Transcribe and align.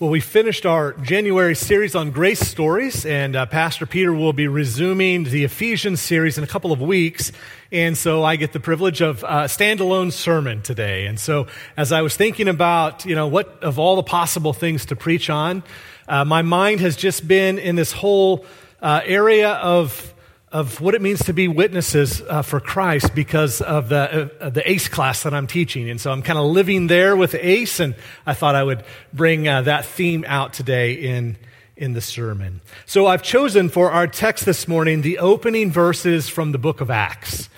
Well, 0.00 0.08
we 0.08 0.20
finished 0.20 0.64
our 0.64 0.94
January 0.94 1.54
series 1.54 1.94
on 1.94 2.10
grace 2.10 2.40
stories, 2.40 3.04
and 3.04 3.36
uh, 3.36 3.44
Pastor 3.44 3.84
Peter 3.84 4.14
will 4.14 4.32
be 4.32 4.48
resuming 4.48 5.24
the 5.24 5.44
Ephesians 5.44 6.00
series 6.00 6.38
in 6.38 6.44
a 6.44 6.46
couple 6.46 6.72
of 6.72 6.80
weeks. 6.80 7.32
And 7.70 7.98
so 7.98 8.24
I 8.24 8.36
get 8.36 8.54
the 8.54 8.60
privilege 8.60 9.02
of 9.02 9.22
a 9.22 9.30
uh, 9.30 9.46
standalone 9.46 10.10
sermon 10.10 10.62
today. 10.62 11.04
And 11.04 11.20
so 11.20 11.48
as 11.76 11.92
I 11.92 12.00
was 12.00 12.16
thinking 12.16 12.48
about, 12.48 13.04
you 13.04 13.14
know, 13.14 13.26
what 13.26 13.62
of 13.62 13.78
all 13.78 13.96
the 13.96 14.02
possible 14.02 14.54
things 14.54 14.86
to 14.86 14.96
preach 14.96 15.28
on, 15.28 15.62
uh, 16.08 16.24
my 16.24 16.40
mind 16.40 16.80
has 16.80 16.96
just 16.96 17.28
been 17.28 17.58
in 17.58 17.76
this 17.76 17.92
whole 17.92 18.46
uh, 18.80 19.02
area 19.04 19.50
of 19.50 20.14
of 20.52 20.80
what 20.80 20.94
it 20.96 21.02
means 21.02 21.22
to 21.24 21.32
be 21.32 21.46
witnesses 21.46 22.22
uh, 22.22 22.42
for 22.42 22.58
Christ 22.58 23.14
because 23.14 23.60
of 23.60 23.88
the, 23.88 24.30
uh, 24.40 24.50
the 24.50 24.68
ACE 24.68 24.88
class 24.88 25.22
that 25.22 25.32
I'm 25.32 25.46
teaching. 25.46 25.88
And 25.88 26.00
so 26.00 26.10
I'm 26.10 26.22
kind 26.22 26.38
of 26.38 26.46
living 26.46 26.88
there 26.88 27.14
with 27.14 27.36
ACE, 27.36 27.78
and 27.78 27.94
I 28.26 28.34
thought 28.34 28.56
I 28.56 28.64
would 28.64 28.82
bring 29.12 29.46
uh, 29.46 29.62
that 29.62 29.84
theme 29.84 30.24
out 30.26 30.52
today 30.52 30.94
in, 30.94 31.36
in 31.76 31.92
the 31.92 32.00
sermon. 32.00 32.62
So 32.84 33.06
I've 33.06 33.22
chosen 33.22 33.68
for 33.68 33.92
our 33.92 34.08
text 34.08 34.44
this 34.44 34.66
morning 34.66 35.02
the 35.02 35.18
opening 35.18 35.70
verses 35.70 36.28
from 36.28 36.50
the 36.50 36.58
book 36.58 36.80
of 36.80 36.90
Acts. 36.90 37.48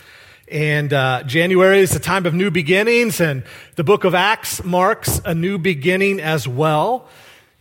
And 0.48 0.92
uh, 0.92 1.22
January 1.22 1.78
is 1.78 1.96
a 1.96 2.00
time 2.00 2.26
of 2.26 2.34
new 2.34 2.50
beginnings, 2.50 3.22
and 3.22 3.44
the 3.76 3.84
book 3.84 4.04
of 4.04 4.14
Acts 4.14 4.62
marks 4.62 5.18
a 5.24 5.34
new 5.34 5.56
beginning 5.56 6.20
as 6.20 6.46
well. 6.46 7.08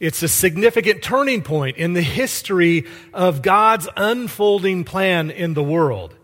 It's 0.02 0.23
a 0.23 0.28
significant 0.28 1.04
turning 1.04 1.44
point 1.44 1.78
in 1.78 1.94
the 1.94 2.02
history 2.02 2.88
of 3.14 3.44
God's 3.44 3.88
unfolding 3.96 4.84
plan 4.84 5.30
in 5.30 5.54
the 5.54 5.62
world. 5.62 6.16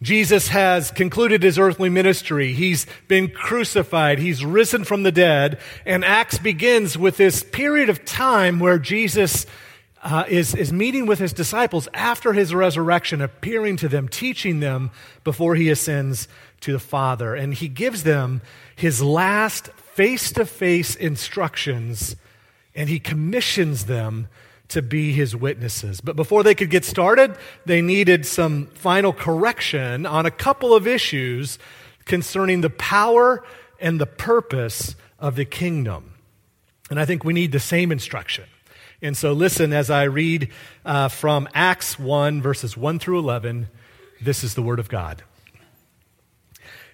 Jesus 0.00 0.48
has 0.48 0.90
concluded 0.90 1.42
his 1.42 1.58
earthly 1.58 1.90
ministry. 1.90 2.54
He's 2.54 2.86
been 3.08 3.28
crucified. 3.28 4.20
He's 4.20 4.42
risen 4.42 4.84
from 4.84 5.02
the 5.02 5.12
dead. 5.12 5.58
And 5.84 6.02
Acts 6.02 6.38
begins 6.38 6.96
with 6.96 7.18
this 7.18 7.42
period 7.42 7.90
of 7.90 8.06
time 8.06 8.58
where 8.58 8.78
Jesus 8.78 9.44
uh, 10.02 10.24
is, 10.26 10.54
is 10.54 10.72
meeting 10.72 11.04
with 11.04 11.18
his 11.18 11.34
disciples 11.34 11.88
after 11.92 12.32
his 12.32 12.54
resurrection, 12.54 13.20
appearing 13.20 13.76
to 13.76 13.88
them, 13.88 14.08
teaching 14.08 14.60
them 14.60 14.92
before 15.24 15.56
he 15.56 15.68
ascends 15.68 16.26
to 16.62 16.72
the 16.72 16.78
Father. 16.78 17.34
And 17.34 17.52
he 17.52 17.68
gives 17.68 18.02
them 18.02 18.40
his 18.74 19.02
last 19.02 19.66
face 19.72 20.32
to 20.32 20.46
face 20.46 20.94
instructions 20.94 22.16
and 22.74 22.88
he 22.88 22.98
commissions 22.98 23.86
them 23.86 24.28
to 24.68 24.82
be 24.82 25.12
his 25.12 25.34
witnesses. 25.34 26.00
But 26.00 26.16
before 26.16 26.42
they 26.42 26.54
could 26.54 26.70
get 26.70 26.84
started, 26.84 27.36
they 27.66 27.82
needed 27.82 28.24
some 28.24 28.66
final 28.68 29.12
correction 29.12 30.06
on 30.06 30.26
a 30.26 30.30
couple 30.30 30.74
of 30.74 30.86
issues 30.86 31.58
concerning 32.04 32.60
the 32.60 32.70
power 32.70 33.44
and 33.80 34.00
the 34.00 34.06
purpose 34.06 34.94
of 35.18 35.36
the 35.36 35.44
kingdom. 35.44 36.14
And 36.88 37.00
I 37.00 37.04
think 37.04 37.24
we 37.24 37.32
need 37.32 37.52
the 37.52 37.60
same 37.60 37.92
instruction. 37.92 38.44
And 39.02 39.16
so 39.16 39.32
listen 39.32 39.72
as 39.72 39.90
I 39.90 40.04
read 40.04 40.50
uh, 40.84 41.08
from 41.08 41.48
Acts 41.54 41.98
1, 41.98 42.42
verses 42.42 42.76
1 42.76 42.98
through 42.98 43.18
11. 43.18 43.68
This 44.20 44.44
is 44.44 44.54
the 44.54 44.62
Word 44.62 44.78
of 44.78 44.88
God. 44.88 45.22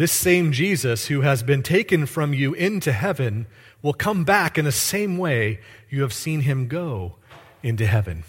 This 0.00 0.12
same 0.12 0.50
Jesus 0.50 1.08
who 1.08 1.20
has 1.20 1.42
been 1.42 1.62
taken 1.62 2.06
from 2.06 2.32
you 2.32 2.54
into 2.54 2.90
heaven 2.90 3.44
will 3.82 3.92
come 3.92 4.24
back 4.24 4.56
in 4.56 4.64
the 4.64 4.72
same 4.72 5.18
way 5.18 5.60
you 5.90 6.00
have 6.00 6.14
seen 6.14 6.40
him 6.40 6.68
go 6.68 7.16
into 7.62 7.84
heaven. 7.84 8.24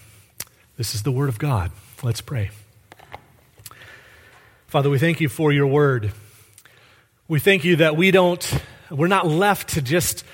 This 0.76 0.94
is 0.94 1.04
the 1.04 1.14
word 1.14 1.30
of 1.30 1.40
God. 1.40 1.72
Let's 2.04 2.20
pray. 2.20 2.50
Father, 4.68 4.90
we 4.90 5.00
thank 5.00 5.22
you 5.22 5.30
for 5.30 5.54
your 5.54 5.68
word. 5.68 6.12
We 7.30 7.40
thank 7.40 7.64
you 7.64 7.78
that 7.78 7.96
we 7.96 8.12
don't, 8.12 8.54
we're 8.90 9.08
not 9.08 9.26
left 9.26 9.70
to 9.70 9.82
just 9.82 10.26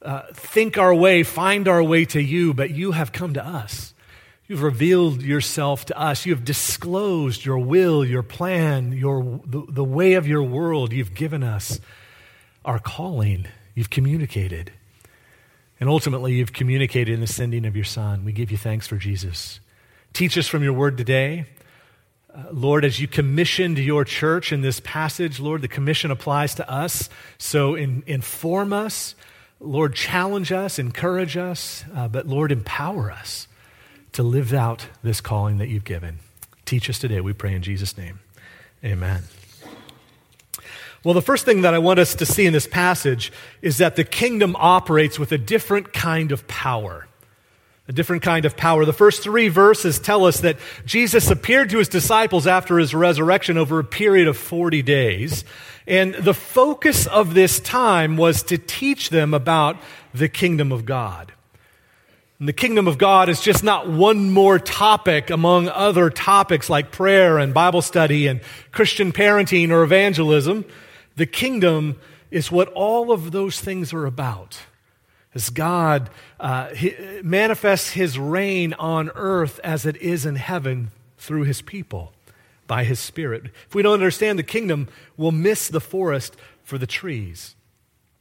uh, 0.00 0.22
think 0.32 0.78
our 0.78 0.94
way, 0.94 1.22
find 1.22 1.68
our 1.68 1.82
way 1.82 2.06
to 2.06 2.22
you, 2.22 2.54
but 2.54 2.70
you 2.70 2.92
have 2.92 3.12
come 3.12 3.34
to 3.34 3.44
us. 3.44 3.92
You've 4.48 4.62
revealed 4.62 5.20
yourself 5.20 5.84
to 5.86 5.98
us. 5.98 6.24
You 6.24 6.34
have 6.34 6.42
disclosed 6.42 7.44
your 7.44 7.58
will, 7.58 8.02
your 8.02 8.22
plan, 8.22 8.92
your, 8.92 9.42
the, 9.44 9.62
the 9.68 9.84
way 9.84 10.14
of 10.14 10.26
your 10.26 10.42
world. 10.42 10.90
You've 10.90 11.12
given 11.12 11.42
us 11.42 11.80
our 12.64 12.78
calling. 12.78 13.46
You've 13.74 13.90
communicated. 13.90 14.72
And 15.78 15.90
ultimately, 15.90 16.32
you've 16.32 16.54
communicated 16.54 17.12
in 17.12 17.20
the 17.20 17.26
sending 17.26 17.66
of 17.66 17.76
your 17.76 17.84
Son. 17.84 18.24
We 18.24 18.32
give 18.32 18.50
you 18.50 18.56
thanks 18.56 18.86
for 18.86 18.96
Jesus. 18.96 19.60
Teach 20.14 20.38
us 20.38 20.46
from 20.46 20.62
your 20.62 20.72
word 20.72 20.96
today. 20.96 21.44
Uh, 22.34 22.44
Lord, 22.50 22.86
as 22.86 22.98
you 22.98 23.06
commissioned 23.06 23.76
your 23.76 24.02
church 24.06 24.50
in 24.50 24.62
this 24.62 24.80
passage, 24.80 25.38
Lord, 25.38 25.60
the 25.60 25.68
commission 25.68 26.10
applies 26.10 26.54
to 26.54 26.70
us. 26.70 27.10
So 27.36 27.74
in, 27.74 28.02
inform 28.06 28.72
us. 28.72 29.14
Lord, 29.60 29.94
challenge 29.94 30.52
us, 30.52 30.78
encourage 30.78 31.36
us, 31.36 31.84
uh, 31.94 32.08
but 32.08 32.26
Lord, 32.26 32.50
empower 32.50 33.10
us 33.10 33.48
to 34.12 34.22
live 34.22 34.52
out 34.52 34.86
this 35.02 35.20
calling 35.20 35.58
that 35.58 35.68
you've 35.68 35.84
given. 35.84 36.18
Teach 36.64 36.90
us 36.90 36.98
today, 36.98 37.20
we 37.20 37.32
pray 37.32 37.54
in 37.54 37.62
Jesus' 37.62 37.96
name. 37.96 38.20
Amen. 38.84 39.22
Well, 41.04 41.14
the 41.14 41.22
first 41.22 41.44
thing 41.44 41.62
that 41.62 41.74
I 41.74 41.78
want 41.78 42.00
us 42.00 42.14
to 42.16 42.26
see 42.26 42.44
in 42.44 42.52
this 42.52 42.66
passage 42.66 43.32
is 43.62 43.78
that 43.78 43.96
the 43.96 44.04
kingdom 44.04 44.56
operates 44.58 45.18
with 45.18 45.30
a 45.32 45.38
different 45.38 45.92
kind 45.92 46.32
of 46.32 46.46
power. 46.48 47.06
A 47.86 47.92
different 47.92 48.22
kind 48.22 48.44
of 48.44 48.56
power. 48.56 48.84
The 48.84 48.92
first 48.92 49.22
three 49.22 49.48
verses 49.48 49.98
tell 49.98 50.26
us 50.26 50.40
that 50.40 50.58
Jesus 50.84 51.30
appeared 51.30 51.70
to 51.70 51.78
his 51.78 51.88
disciples 51.88 52.46
after 52.46 52.78
his 52.78 52.94
resurrection 52.94 53.56
over 53.56 53.78
a 53.78 53.84
period 53.84 54.28
of 54.28 54.36
40 54.36 54.82
days. 54.82 55.44
And 55.86 56.14
the 56.14 56.34
focus 56.34 57.06
of 57.06 57.32
this 57.32 57.60
time 57.60 58.18
was 58.18 58.42
to 58.44 58.58
teach 58.58 59.08
them 59.08 59.32
about 59.32 59.78
the 60.12 60.28
kingdom 60.28 60.72
of 60.72 60.84
God. 60.84 61.32
And 62.38 62.46
the 62.48 62.52
kingdom 62.52 62.86
of 62.86 62.98
God 62.98 63.28
is 63.28 63.40
just 63.40 63.64
not 63.64 63.90
one 63.90 64.30
more 64.30 64.60
topic 64.60 65.28
among 65.28 65.68
other 65.68 66.08
topics 66.08 66.70
like 66.70 66.92
prayer 66.92 67.36
and 67.36 67.52
Bible 67.52 67.82
study 67.82 68.28
and 68.28 68.40
Christian 68.70 69.12
parenting 69.12 69.70
or 69.70 69.82
evangelism. 69.82 70.64
The 71.16 71.26
kingdom 71.26 71.98
is 72.30 72.52
what 72.52 72.68
all 72.74 73.10
of 73.10 73.32
those 73.32 73.60
things 73.60 73.92
are 73.92 74.06
about. 74.06 74.60
As 75.34 75.50
God 75.50 76.10
uh, 76.38 76.70
manifests 77.24 77.90
his 77.90 78.18
reign 78.18 78.72
on 78.74 79.10
earth 79.16 79.58
as 79.64 79.84
it 79.84 79.96
is 79.96 80.24
in 80.24 80.36
heaven 80.36 80.92
through 81.16 81.42
his 81.42 81.60
people 81.60 82.12
by 82.68 82.84
his 82.84 83.00
spirit. 83.00 83.46
If 83.66 83.74
we 83.74 83.82
don't 83.82 83.94
understand 83.94 84.38
the 84.38 84.44
kingdom, 84.44 84.88
we'll 85.16 85.32
miss 85.32 85.68
the 85.68 85.80
forest 85.80 86.36
for 86.62 86.78
the 86.78 86.86
trees. 86.86 87.56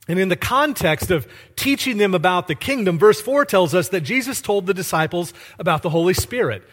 And 0.08 0.20
in 0.20 0.30
the 0.30 0.38
context 0.38 1.12
of 1.12 1.28
teaching 1.56 1.98
them 1.98 2.14
about 2.14 2.48
the 2.48 2.56
kingdom, 2.56 2.98
verse 2.98 3.20
4 3.20 3.46
tells 3.46 3.76
us 3.76 3.90
that 3.90 4.02
Jesus 4.02 4.42
told 4.42 4.66
the 4.66 4.74
disciples 4.74 5.34
about 5.60 5.82
the 5.82 5.90
Holy 5.90 6.14
Spirit. 6.14 6.64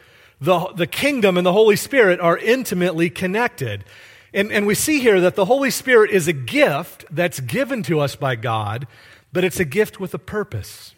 the, 0.40 0.72
the 0.74 0.86
kingdom 0.86 1.36
and 1.36 1.46
the 1.46 1.52
Holy 1.52 1.76
Spirit 1.76 2.20
are 2.20 2.38
intimately 2.38 3.10
connected. 3.10 3.84
And, 4.32 4.52
and 4.52 4.66
we 4.66 4.74
see 4.74 5.00
here 5.00 5.20
that 5.20 5.36
the 5.36 5.44
Holy 5.44 5.70
Spirit 5.70 6.10
is 6.10 6.28
a 6.28 6.32
gift 6.32 7.04
that's 7.10 7.40
given 7.40 7.82
to 7.84 8.00
us 8.00 8.16
by 8.16 8.36
God, 8.36 8.86
but 9.32 9.44
it's 9.44 9.60
a 9.60 9.64
gift 9.64 10.00
with 10.00 10.12
a 10.14 10.18
purpose. 10.18 10.94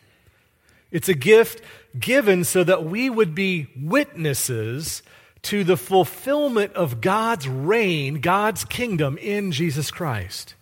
It's 0.91 1.09
a 1.09 1.15
gift 1.15 1.61
given 1.99 2.45
so 2.45 2.65
that 2.65 2.85
we 2.85 3.11
would 3.11 3.35
be 3.35 3.69
witnesses 3.79 5.03
to 5.43 5.65
the 5.65 5.77
fulfillment 5.77 6.73
of 6.73 7.01
God's 7.01 7.47
reign, 7.47 8.21
God's 8.21 8.65
kingdom 8.65 9.19
in 9.19 9.53
Jesus 9.53 9.91
Christ. 9.91 10.55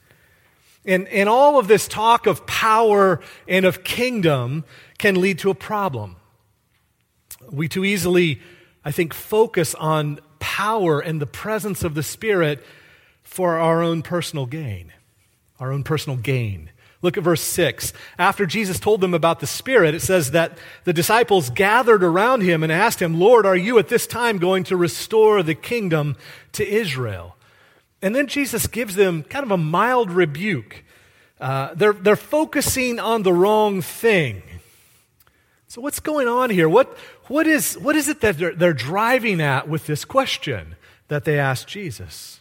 And, 0.84 1.08
and 1.08 1.28
all 1.28 1.58
of 1.58 1.66
this 1.66 1.88
talk 1.88 2.26
of 2.26 2.46
power 2.46 3.20
and 3.48 3.64
of 3.64 3.84
kingdom 3.84 4.64
can 4.98 5.20
lead 5.20 5.38
to 5.40 5.50
a 5.50 5.54
problem. 5.54 6.16
We 7.50 7.68
too 7.68 7.84
easily, 7.84 8.40
I 8.84 8.92
think, 8.92 9.14
focus 9.14 9.74
on 9.74 10.20
power 10.38 11.00
and 11.00 11.20
the 11.20 11.26
presence 11.26 11.84
of 11.84 11.94
the 11.94 12.02
Spirit 12.02 12.64
for 13.22 13.56
our 13.56 13.82
own 13.82 14.02
personal 14.02 14.46
gain. 14.46 14.92
Our 15.58 15.72
own 15.72 15.84
personal 15.84 16.18
gain. 16.18 16.70
Look 17.00 17.18
at 17.18 17.24
verse 17.24 17.42
6. 17.42 17.92
After 18.18 18.46
Jesus 18.46 18.80
told 18.80 19.02
them 19.02 19.12
about 19.12 19.40
the 19.40 19.46
Spirit, 19.46 19.94
it 19.94 20.00
says 20.00 20.30
that 20.30 20.56
the 20.84 20.92
disciples 20.92 21.50
gathered 21.50 22.02
around 22.02 22.40
him 22.40 22.62
and 22.62 22.72
asked 22.72 23.00
him, 23.00 23.20
Lord, 23.20 23.44
are 23.44 23.56
you 23.56 23.78
at 23.78 23.88
this 23.88 24.06
time 24.06 24.38
going 24.38 24.64
to 24.64 24.76
restore 24.76 25.42
the 25.42 25.54
kingdom 25.54 26.16
to 26.52 26.66
Israel? 26.66 27.36
And 28.04 28.14
then 28.14 28.26
Jesus 28.26 28.66
gives 28.66 28.96
them 28.96 29.22
kind 29.22 29.46
of 29.46 29.50
a 29.50 29.56
mild 29.56 30.10
rebuke. 30.10 30.84
Uh, 31.40 31.72
they're, 31.74 31.94
they're 31.94 32.16
focusing 32.16 33.00
on 33.00 33.22
the 33.22 33.32
wrong 33.32 33.80
thing. 33.80 34.42
So, 35.68 35.80
what's 35.80 36.00
going 36.00 36.28
on 36.28 36.50
here? 36.50 36.68
What, 36.68 36.98
what, 37.28 37.46
is, 37.46 37.78
what 37.78 37.96
is 37.96 38.10
it 38.10 38.20
that 38.20 38.36
they're, 38.36 38.54
they're 38.54 38.74
driving 38.74 39.40
at 39.40 39.70
with 39.70 39.86
this 39.86 40.04
question 40.04 40.76
that 41.08 41.24
they 41.24 41.38
asked 41.38 41.66
Jesus? 41.66 42.40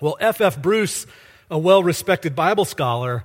Well, 0.00 0.16
F.F. 0.20 0.40
F. 0.58 0.62
Bruce, 0.62 1.08
a 1.50 1.58
well 1.58 1.82
respected 1.82 2.36
Bible 2.36 2.64
scholar, 2.64 3.24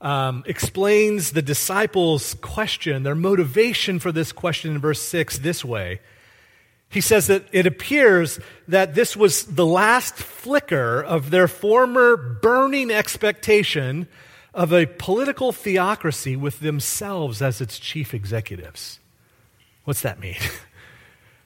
um, 0.00 0.42
explains 0.46 1.32
the 1.32 1.42
disciples' 1.42 2.32
question, 2.40 3.02
their 3.02 3.14
motivation 3.14 3.98
for 3.98 4.10
this 4.10 4.32
question 4.32 4.70
in 4.70 4.78
verse 4.78 5.02
6 5.02 5.36
this 5.40 5.62
way. 5.62 6.00
He 6.90 7.00
says 7.00 7.26
that 7.26 7.44
it 7.52 7.66
appears 7.66 8.40
that 8.66 8.94
this 8.94 9.16
was 9.16 9.44
the 9.44 9.66
last 9.66 10.14
flicker 10.14 11.02
of 11.02 11.30
their 11.30 11.48
former 11.48 12.16
burning 12.16 12.90
expectation 12.90 14.08
of 14.54 14.72
a 14.72 14.86
political 14.86 15.52
theocracy 15.52 16.34
with 16.34 16.60
themselves 16.60 17.42
as 17.42 17.60
its 17.60 17.78
chief 17.78 18.14
executives. 18.14 19.00
What's 19.84 20.02
that 20.02 20.20
mean? 20.20 20.36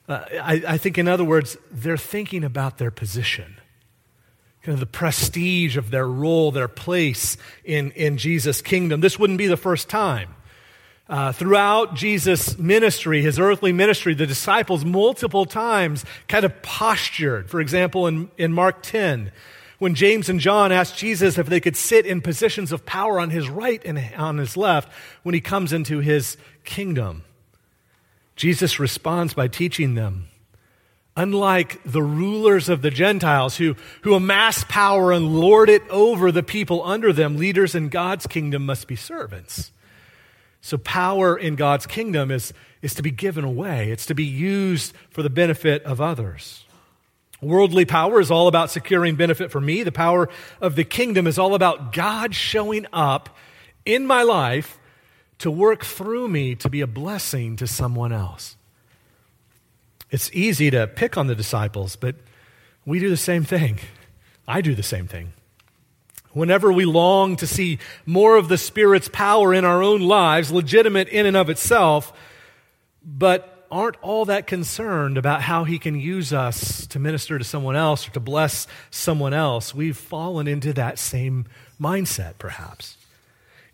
Uh, 0.08 0.24
I, 0.42 0.62
I 0.66 0.78
think, 0.78 0.98
in 0.98 1.06
other 1.06 1.22
words, 1.22 1.56
they're 1.70 1.96
thinking 1.96 2.42
about 2.42 2.76
their 2.78 2.90
position 2.90 3.60
kind 4.62 4.74
of 4.74 4.80
the 4.80 4.86
prestige 4.86 5.76
of 5.76 5.90
their 5.90 6.06
role, 6.06 6.52
their 6.52 6.68
place 6.68 7.36
in, 7.64 7.90
in 7.92 8.16
Jesus' 8.16 8.62
kingdom. 8.62 9.00
This 9.00 9.18
wouldn't 9.18 9.38
be 9.38 9.48
the 9.48 9.56
first 9.56 9.88
time. 9.88 10.34
Uh, 11.08 11.32
throughout 11.32 11.94
Jesus' 11.94 12.56
ministry, 12.58 13.22
his 13.22 13.38
earthly 13.38 13.72
ministry, 13.72 14.14
the 14.14 14.26
disciples 14.26 14.84
multiple 14.84 15.44
times 15.44 16.04
kind 16.28 16.44
of 16.44 16.62
postured. 16.62 17.50
For 17.50 17.60
example, 17.60 18.06
in, 18.06 18.30
in 18.38 18.52
Mark 18.52 18.82
10, 18.82 19.32
when 19.78 19.94
James 19.96 20.28
and 20.28 20.38
John 20.38 20.70
asked 20.70 20.96
Jesus 20.96 21.38
if 21.38 21.48
they 21.48 21.60
could 21.60 21.76
sit 21.76 22.06
in 22.06 22.20
positions 22.20 22.70
of 22.70 22.86
power 22.86 23.18
on 23.18 23.30
his 23.30 23.48
right 23.48 23.82
and 23.84 23.98
on 24.16 24.38
his 24.38 24.56
left 24.56 24.92
when 25.24 25.34
he 25.34 25.40
comes 25.40 25.72
into 25.72 25.98
his 25.98 26.36
kingdom. 26.64 27.24
Jesus 28.36 28.78
responds 28.78 29.34
by 29.34 29.48
teaching 29.48 29.94
them 29.94 30.28
Unlike 31.14 31.80
the 31.84 32.02
rulers 32.02 32.70
of 32.70 32.80
the 32.80 32.90
Gentiles 32.90 33.58
who, 33.58 33.76
who 34.00 34.14
amass 34.14 34.64
power 34.64 35.12
and 35.12 35.38
lord 35.38 35.68
it 35.68 35.82
over 35.90 36.32
the 36.32 36.42
people 36.42 36.82
under 36.84 37.12
them, 37.12 37.36
leaders 37.36 37.74
in 37.74 37.90
God's 37.90 38.26
kingdom 38.26 38.64
must 38.64 38.88
be 38.88 38.96
servants. 38.96 39.72
So, 40.62 40.78
power 40.78 41.36
in 41.36 41.56
God's 41.56 41.86
kingdom 41.86 42.30
is, 42.30 42.54
is 42.80 42.94
to 42.94 43.02
be 43.02 43.10
given 43.10 43.44
away, 43.44 43.90
it's 43.90 44.06
to 44.06 44.14
be 44.14 44.24
used 44.24 44.94
for 45.10 45.22
the 45.22 45.30
benefit 45.30 45.82
of 45.82 46.00
others. 46.00 46.64
Worldly 47.42 47.84
power 47.84 48.20
is 48.20 48.30
all 48.30 48.46
about 48.46 48.70
securing 48.70 49.16
benefit 49.16 49.50
for 49.50 49.60
me. 49.60 49.82
The 49.82 49.90
power 49.90 50.28
of 50.60 50.76
the 50.76 50.84
kingdom 50.84 51.26
is 51.26 51.38
all 51.38 51.56
about 51.56 51.92
God 51.92 52.36
showing 52.36 52.86
up 52.92 53.36
in 53.84 54.06
my 54.06 54.22
life 54.22 54.78
to 55.38 55.50
work 55.50 55.84
through 55.84 56.28
me 56.28 56.54
to 56.54 56.68
be 56.68 56.80
a 56.80 56.86
blessing 56.86 57.56
to 57.56 57.66
someone 57.66 58.12
else. 58.12 58.56
It's 60.12 60.30
easy 60.32 60.70
to 60.70 60.86
pick 60.86 61.16
on 61.18 61.26
the 61.26 61.34
disciples, 61.34 61.96
but 61.96 62.14
we 62.86 63.00
do 63.00 63.10
the 63.10 63.16
same 63.16 63.42
thing. 63.42 63.80
I 64.46 64.60
do 64.60 64.76
the 64.76 64.84
same 64.84 65.08
thing. 65.08 65.32
Whenever 66.32 66.72
we 66.72 66.84
long 66.84 67.36
to 67.36 67.46
see 67.46 67.78
more 68.06 68.36
of 68.36 68.48
the 68.48 68.58
Spirit's 68.58 69.08
power 69.08 69.52
in 69.52 69.64
our 69.64 69.82
own 69.82 70.00
lives, 70.00 70.50
legitimate 70.50 71.08
in 71.08 71.26
and 71.26 71.36
of 71.36 71.50
itself, 71.50 72.12
but 73.04 73.66
aren't 73.70 73.96
all 74.02 74.26
that 74.26 74.46
concerned 74.46 75.16
about 75.16 75.42
how 75.42 75.64
He 75.64 75.78
can 75.78 75.98
use 75.98 76.32
us 76.32 76.86
to 76.88 76.98
minister 76.98 77.38
to 77.38 77.44
someone 77.44 77.76
else 77.76 78.06
or 78.06 78.12
to 78.12 78.20
bless 78.20 78.66
someone 78.90 79.34
else, 79.34 79.74
we've 79.74 79.96
fallen 79.96 80.46
into 80.46 80.72
that 80.74 80.98
same 80.98 81.46
mindset, 81.80 82.38
perhaps. 82.38 82.96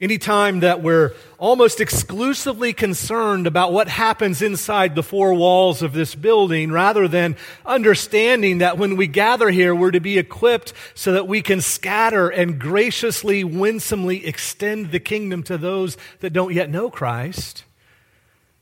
Anytime 0.01 0.61
that 0.61 0.81
we're 0.81 1.13
almost 1.39 1.81
exclusively 1.81 2.73
concerned 2.73 3.49
about 3.49 3.73
what 3.73 3.89
happens 3.89 4.43
inside 4.43 4.95
the 4.95 5.03
four 5.03 5.35
walls 5.35 5.83
of 5.83 5.93
this 5.93 6.15
building, 6.15 6.71
rather 6.71 7.09
than 7.09 7.35
understanding 7.67 8.59
that 8.59 8.79
when 8.79 8.95
we 8.95 9.09
gather 9.09 9.51
here, 9.51 9.75
we're 9.75 9.91
to 9.91 9.99
be 9.99 10.17
equipped 10.17 10.73
so 10.95 11.13
that 11.15 11.27
we 11.27 11.43
can 11.43 11.61
scatter 11.61 12.29
and 12.29 12.61
graciously, 12.61 13.43
winsomely 13.43 14.25
extend 14.25 14.93
the 14.93 15.01
kingdom 15.01 15.43
to 15.43 15.59
those 15.59 15.97
that 16.21 16.33
don't 16.33 16.55
yet 16.55 16.71
know 16.71 16.91
Christ, 16.91 17.65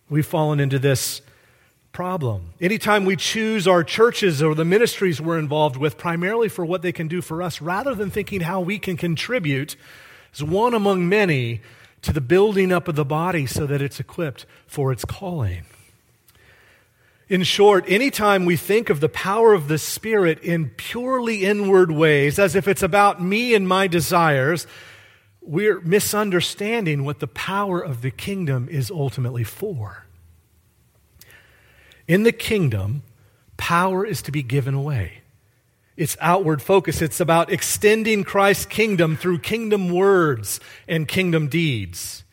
we've 0.09 0.25
fallen 0.25 0.59
into 0.59 0.79
this 0.79 1.21
problem. 1.93 2.55
Anytime 2.62 3.05
we 3.05 3.17
choose 3.17 3.69
our 3.69 3.85
churches 3.85 4.43
or 4.43 4.55
the 4.55 4.65
ministries 4.65 5.21
we're 5.21 5.38
involved 5.38 5.77
with 5.77 5.99
primarily 5.99 6.49
for 6.49 6.65
what 6.65 6.81
they 6.81 6.93
can 6.93 7.09
do 7.09 7.21
for 7.21 7.43
us, 7.43 7.61
rather 7.61 7.94
than 7.94 8.11
thinking 8.11 8.41
how 8.41 8.61
we 8.61 8.79
can 8.79 8.97
contribute 8.97 9.77
is 10.37 10.44
one 10.44 10.75
among 10.75 11.09
many 11.09 11.62
to 12.03 12.12
the 12.12 12.21
building 12.21 12.71
up 12.71 12.88
of 12.88 12.94
the 12.94 13.05
body 13.05 13.47
so 13.47 13.67
that 13.67 13.83
it's 13.83 13.99
equipped 13.99 14.47
for 14.67 14.93
its 14.93 15.05
calling. 15.05 15.65
In 17.29 17.43
short, 17.43 17.85
anytime 17.88 18.45
we 18.45 18.57
think 18.57 18.88
of 18.88 19.00
the 19.00 19.09
power 19.09 19.52
of 19.52 19.66
the 19.66 19.78
Spirit 19.78 20.38
in 20.40 20.71
purely 20.71 21.45
inward 21.45 21.90
ways, 21.90 22.38
as 22.38 22.55
if 22.55 22.69
it's 22.69 22.85
about 22.85 23.21
me 23.21 23.55
and 23.55 23.66
my 23.66 23.88
desires, 23.88 24.66
we're 25.40 25.81
misunderstanding 25.81 27.05
what 27.05 27.19
the 27.19 27.26
power 27.26 27.81
of 27.81 28.02
the 28.02 28.12
kingdom 28.12 28.69
is 28.69 28.90
ultimately 28.90 29.43
for. 29.43 30.07
In 32.07 32.23
the 32.23 32.33
kingdom, 32.33 33.02
power 33.57 34.07
is 34.07 34.23
to 34.23 34.31
be 34.31 34.45
given 34.45 34.75
away 34.75 35.23
its 35.97 36.17
outward 36.21 36.62
focus. 36.62 37.03
It's 37.03 37.21
about 37.21 37.50
extending 37.50 38.25
Christ's 38.25 38.67
kingdom 38.67 39.17
through 39.17 39.38
kingdom 39.38 39.91
words 39.91 40.61
and 40.87 41.09
kingdom 41.09 41.49
deeds. 41.49 42.25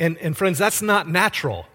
And, 0.00 0.16
and 0.18 0.36
friends, 0.36 0.58
that's 0.58 0.80
not 0.80 1.08
natural. 1.08 1.66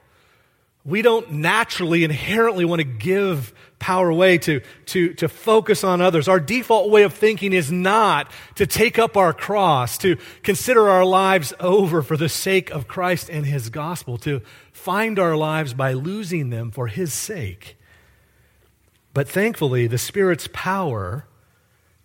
We 0.85 1.01
don't 1.01 1.31
naturally, 1.31 2.03
inherently 2.03 2.65
want 2.65 2.79
to 2.79 2.87
give 2.87 3.53
power 3.79 4.09
away 4.09 4.37
to, 4.37 4.61
to, 4.87 5.13
to 5.13 5.29
focus 5.29 5.83
on 5.83 6.01
others. 6.01 6.27
Our 6.27 6.39
default 6.39 6.89
way 6.89 7.03
of 7.03 7.13
thinking 7.13 7.53
is 7.53 7.71
not 7.71 8.29
to 8.55 8.65
take 8.65 8.99
up 8.99 9.15
our 9.15 9.33
cross, 9.33 9.97
to 9.99 10.17
consider 10.41 10.89
our 10.89 11.05
lives 11.05 11.53
over 11.59 12.01
for 12.01 12.17
the 12.17 12.29
sake 12.29 12.69
of 12.71 12.87
Christ 12.87 13.29
and 13.29 13.45
His 13.45 13.69
gospel, 13.69 14.17
to 14.19 14.41
find 14.71 15.19
our 15.19 15.37
lives 15.37 15.73
by 15.73 15.93
losing 15.93 16.49
them 16.49 16.71
for 16.71 16.87
His 16.87 17.13
sake. 17.13 17.77
But 19.13 19.29
thankfully, 19.29 19.87
the 19.87 19.97
Spirit's 19.97 20.47
power 20.51 21.25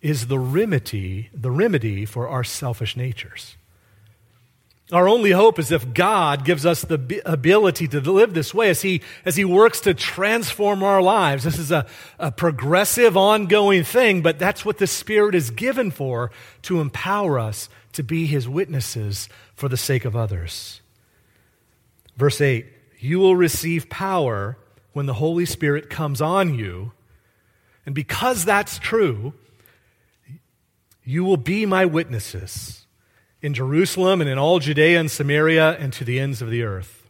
is 0.01 0.27
the 0.27 0.39
remedy, 0.39 1.29
the 1.33 1.51
remedy 1.51 2.05
for 2.05 2.27
our 2.27 2.43
selfish 2.43 2.95
natures. 2.95 3.57
Our 4.91 5.07
only 5.07 5.31
hope 5.31 5.59
is 5.59 5.71
if 5.71 5.93
God 5.93 6.45
gives 6.45 6.65
us 6.65 6.81
the 6.81 7.21
ability 7.23 7.87
to 7.89 7.99
live 7.99 8.33
this 8.33 8.55
way 8.55 8.69
as 8.69 8.81
He, 8.81 9.01
as 9.23 9.35
he 9.35 9.45
works 9.45 9.81
to 9.81 9.93
transform 9.93 10.81
our 10.81 11.01
lives. 11.01 11.43
This 11.43 11.59
is 11.59 11.71
a, 11.71 11.85
a 12.17 12.31
progressive, 12.31 13.15
ongoing 13.15 13.83
thing, 13.83 14.23
but 14.23 14.39
that's 14.39 14.65
what 14.65 14.79
the 14.79 14.87
Spirit 14.87 15.35
is 15.35 15.51
given 15.51 15.91
for 15.91 16.31
to 16.63 16.79
empower 16.79 17.37
us 17.37 17.69
to 17.93 18.03
be 18.03 18.25
His 18.25 18.49
witnesses 18.49 19.29
for 19.53 19.69
the 19.69 19.77
sake 19.77 20.05
of 20.05 20.15
others. 20.15 20.81
Verse 22.17 22.41
8 22.41 22.65
You 22.97 23.19
will 23.19 23.35
receive 23.35 23.89
power 23.89 24.57
when 24.93 25.05
the 25.05 25.15
Holy 25.15 25.45
Spirit 25.45 25.91
comes 25.91 26.19
on 26.19 26.55
you 26.55 26.93
and 27.89 27.95
because 27.95 28.45
that's 28.45 28.77
true, 28.77 29.33
you 31.03 31.23
will 31.23 31.37
be 31.37 31.65
my 31.65 31.85
witnesses 31.85 32.85
in 33.41 33.55
Jerusalem 33.55 34.21
and 34.21 34.29
in 34.29 34.37
all 34.37 34.59
Judea 34.59 34.99
and 34.99 35.09
Samaria 35.09 35.71
and 35.71 35.91
to 35.93 36.03
the 36.03 36.19
ends 36.19 36.43
of 36.43 36.51
the 36.51 36.61
earth. 36.61 37.09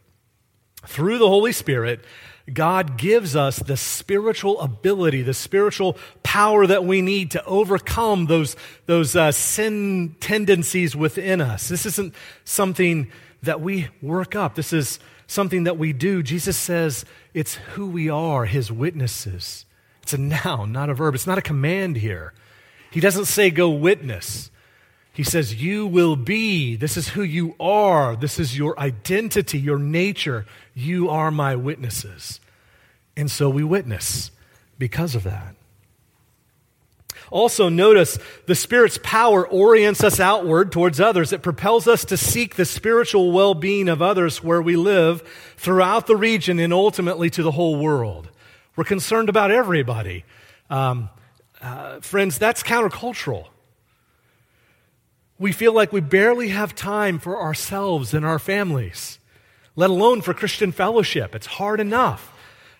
Through 0.86 1.18
the 1.18 1.28
Holy 1.28 1.52
Spirit, 1.52 2.02
God 2.50 2.96
gives 2.96 3.36
us 3.36 3.58
the 3.58 3.76
spiritual 3.76 4.58
ability, 4.58 5.20
the 5.20 5.34
spiritual 5.34 5.98
power 6.22 6.66
that 6.66 6.86
we 6.86 7.02
need 7.02 7.32
to 7.32 7.44
overcome 7.44 8.24
those, 8.24 8.56
those 8.86 9.14
uh, 9.14 9.32
sin 9.32 10.16
tendencies 10.18 10.96
within 10.96 11.42
us. 11.42 11.68
This 11.68 11.84
isn't 11.84 12.14
something 12.44 13.12
that 13.42 13.60
we 13.60 13.88
work 14.00 14.34
up, 14.34 14.54
this 14.54 14.72
is 14.72 14.98
something 15.26 15.64
that 15.64 15.76
we 15.76 15.92
do. 15.92 16.22
Jesus 16.22 16.56
says 16.56 17.04
it's 17.34 17.56
who 17.74 17.86
we 17.86 18.08
are, 18.08 18.46
his 18.46 18.72
witnesses. 18.72 19.66
It's 20.02 20.12
a 20.12 20.18
noun, 20.18 20.72
not 20.72 20.90
a 20.90 20.94
verb. 20.94 21.14
It's 21.14 21.26
not 21.26 21.38
a 21.38 21.42
command 21.42 21.96
here. 21.96 22.32
He 22.90 23.00
doesn't 23.00 23.26
say 23.26 23.50
go 23.50 23.70
witness. 23.70 24.50
He 25.12 25.22
says, 25.22 25.62
You 25.62 25.86
will 25.86 26.16
be. 26.16 26.76
This 26.76 26.96
is 26.96 27.08
who 27.10 27.22
you 27.22 27.54
are. 27.60 28.16
This 28.16 28.38
is 28.38 28.56
your 28.56 28.78
identity, 28.78 29.58
your 29.58 29.78
nature. 29.78 30.46
You 30.74 31.08
are 31.10 31.30
my 31.30 31.56
witnesses. 31.56 32.40
And 33.16 33.30
so 33.30 33.50
we 33.50 33.62
witness 33.62 34.30
because 34.78 35.14
of 35.14 35.24
that. 35.24 35.54
Also, 37.30 37.68
notice 37.68 38.18
the 38.46 38.54
Spirit's 38.56 38.98
power 39.02 39.46
orients 39.46 40.02
us 40.02 40.18
outward 40.18 40.72
towards 40.72 41.00
others. 41.00 41.32
It 41.32 41.42
propels 41.42 41.86
us 41.86 42.04
to 42.06 42.16
seek 42.16 42.56
the 42.56 42.64
spiritual 42.64 43.30
well 43.30 43.54
being 43.54 43.88
of 43.88 44.02
others 44.02 44.42
where 44.42 44.60
we 44.60 44.74
live 44.74 45.22
throughout 45.56 46.06
the 46.06 46.16
region 46.16 46.58
and 46.58 46.72
ultimately 46.72 47.30
to 47.30 47.42
the 47.42 47.52
whole 47.52 47.76
world. 47.76 48.30
We're 48.76 48.84
concerned 48.84 49.28
about 49.28 49.50
everybody. 49.50 50.24
Um, 50.68 51.10
uh, 51.60 52.00
friends, 52.00 52.38
that's 52.38 52.62
countercultural. 52.62 53.48
We 55.38 55.52
feel 55.52 55.72
like 55.72 55.92
we 55.92 56.00
barely 56.00 56.48
have 56.48 56.74
time 56.74 57.18
for 57.18 57.40
ourselves 57.40 58.14
and 58.14 58.24
our 58.24 58.38
families, 58.38 59.18
let 59.74 59.90
alone 59.90 60.20
for 60.20 60.34
Christian 60.34 60.72
fellowship. 60.72 61.34
It's 61.34 61.46
hard 61.46 61.80
enough. 61.80 62.32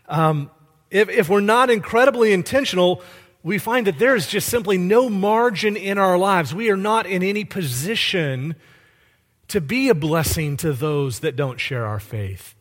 Um, 0.09 0.51
if, 0.91 1.09
if 1.09 1.29
we're 1.29 1.41
not 1.41 1.71
incredibly 1.71 2.33
intentional, 2.33 3.03
we 3.43 3.59
find 3.59 3.87
that 3.87 3.99
there's 3.99 4.27
just 4.27 4.49
simply 4.49 4.77
no 4.77 5.09
margin 5.09 5.77
in 5.77 5.99
our 5.99 6.19
lives. 6.19 6.55
We 6.55 6.71
are 6.71 6.77
not 6.77 7.07
in 7.07 7.23
any 7.23 7.45
position 7.45 8.57
to 9.49 9.61
be 9.61 9.89
a 9.89 9.95
blessing 9.95 10.57
to 10.59 10.73
those 10.73 11.21
that 11.21 11.37
don't 11.37 11.59
share 11.59 11.87
our 11.87 12.01
faith, 12.01 12.55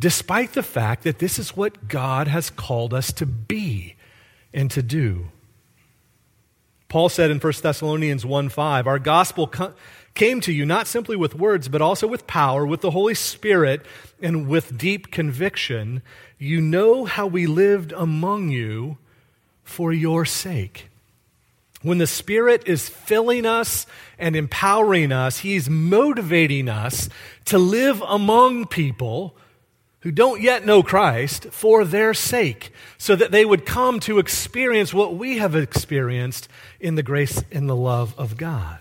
despite 0.00 0.54
the 0.54 0.62
fact 0.62 1.04
that 1.04 1.18
this 1.18 1.38
is 1.38 1.56
what 1.56 1.86
God 1.86 2.26
has 2.26 2.50
called 2.50 2.94
us 2.94 3.12
to 3.12 3.26
be 3.26 3.94
and 4.52 4.70
to 4.70 4.82
do. 4.82 5.28
Paul 6.88 7.08
said 7.08 7.30
in 7.30 7.38
1 7.38 7.52
Thessalonians 7.62 8.26
1 8.26 8.48
5, 8.48 8.86
Our 8.88 8.98
gospel 8.98 9.46
co- 9.46 9.74
came 10.14 10.40
to 10.40 10.52
you 10.52 10.66
not 10.66 10.88
simply 10.88 11.16
with 11.16 11.36
words, 11.36 11.68
but 11.68 11.82
also 11.82 12.08
with 12.08 12.26
power, 12.26 12.66
with 12.66 12.80
the 12.80 12.90
Holy 12.90 13.14
Spirit, 13.14 13.86
and 14.20 14.48
with 14.48 14.76
deep 14.76 15.12
conviction. 15.12 16.02
You 16.36 16.60
know 16.60 17.04
how 17.04 17.26
we 17.26 17.46
lived 17.46 17.92
among 17.92 18.48
you 18.48 18.98
for 19.62 19.92
your 19.92 20.24
sake. 20.24 20.88
When 21.82 21.98
the 21.98 22.06
Spirit 22.06 22.64
is 22.66 22.88
filling 22.88 23.46
us 23.46 23.86
and 24.18 24.34
empowering 24.34 25.12
us, 25.12 25.38
He's 25.38 25.70
motivating 25.70 26.68
us 26.68 27.08
to 27.44 27.58
live 27.58 28.02
among 28.02 28.66
people 28.66 29.36
who 30.00 30.10
don't 30.10 30.40
yet 30.40 30.64
know 30.64 30.82
Christ 30.82 31.46
for 31.50 31.84
their 31.84 32.14
sake, 32.14 32.72
so 32.98 33.14
that 33.16 33.30
they 33.30 33.44
would 33.44 33.66
come 33.66 34.00
to 34.00 34.18
experience 34.18 34.94
what 34.94 35.14
we 35.14 35.38
have 35.38 35.54
experienced 35.54 36.48
in 36.80 36.94
the 36.94 37.02
grace 37.02 37.42
and 37.52 37.68
the 37.68 37.76
love 37.76 38.14
of 38.18 38.36
God. 38.36 38.78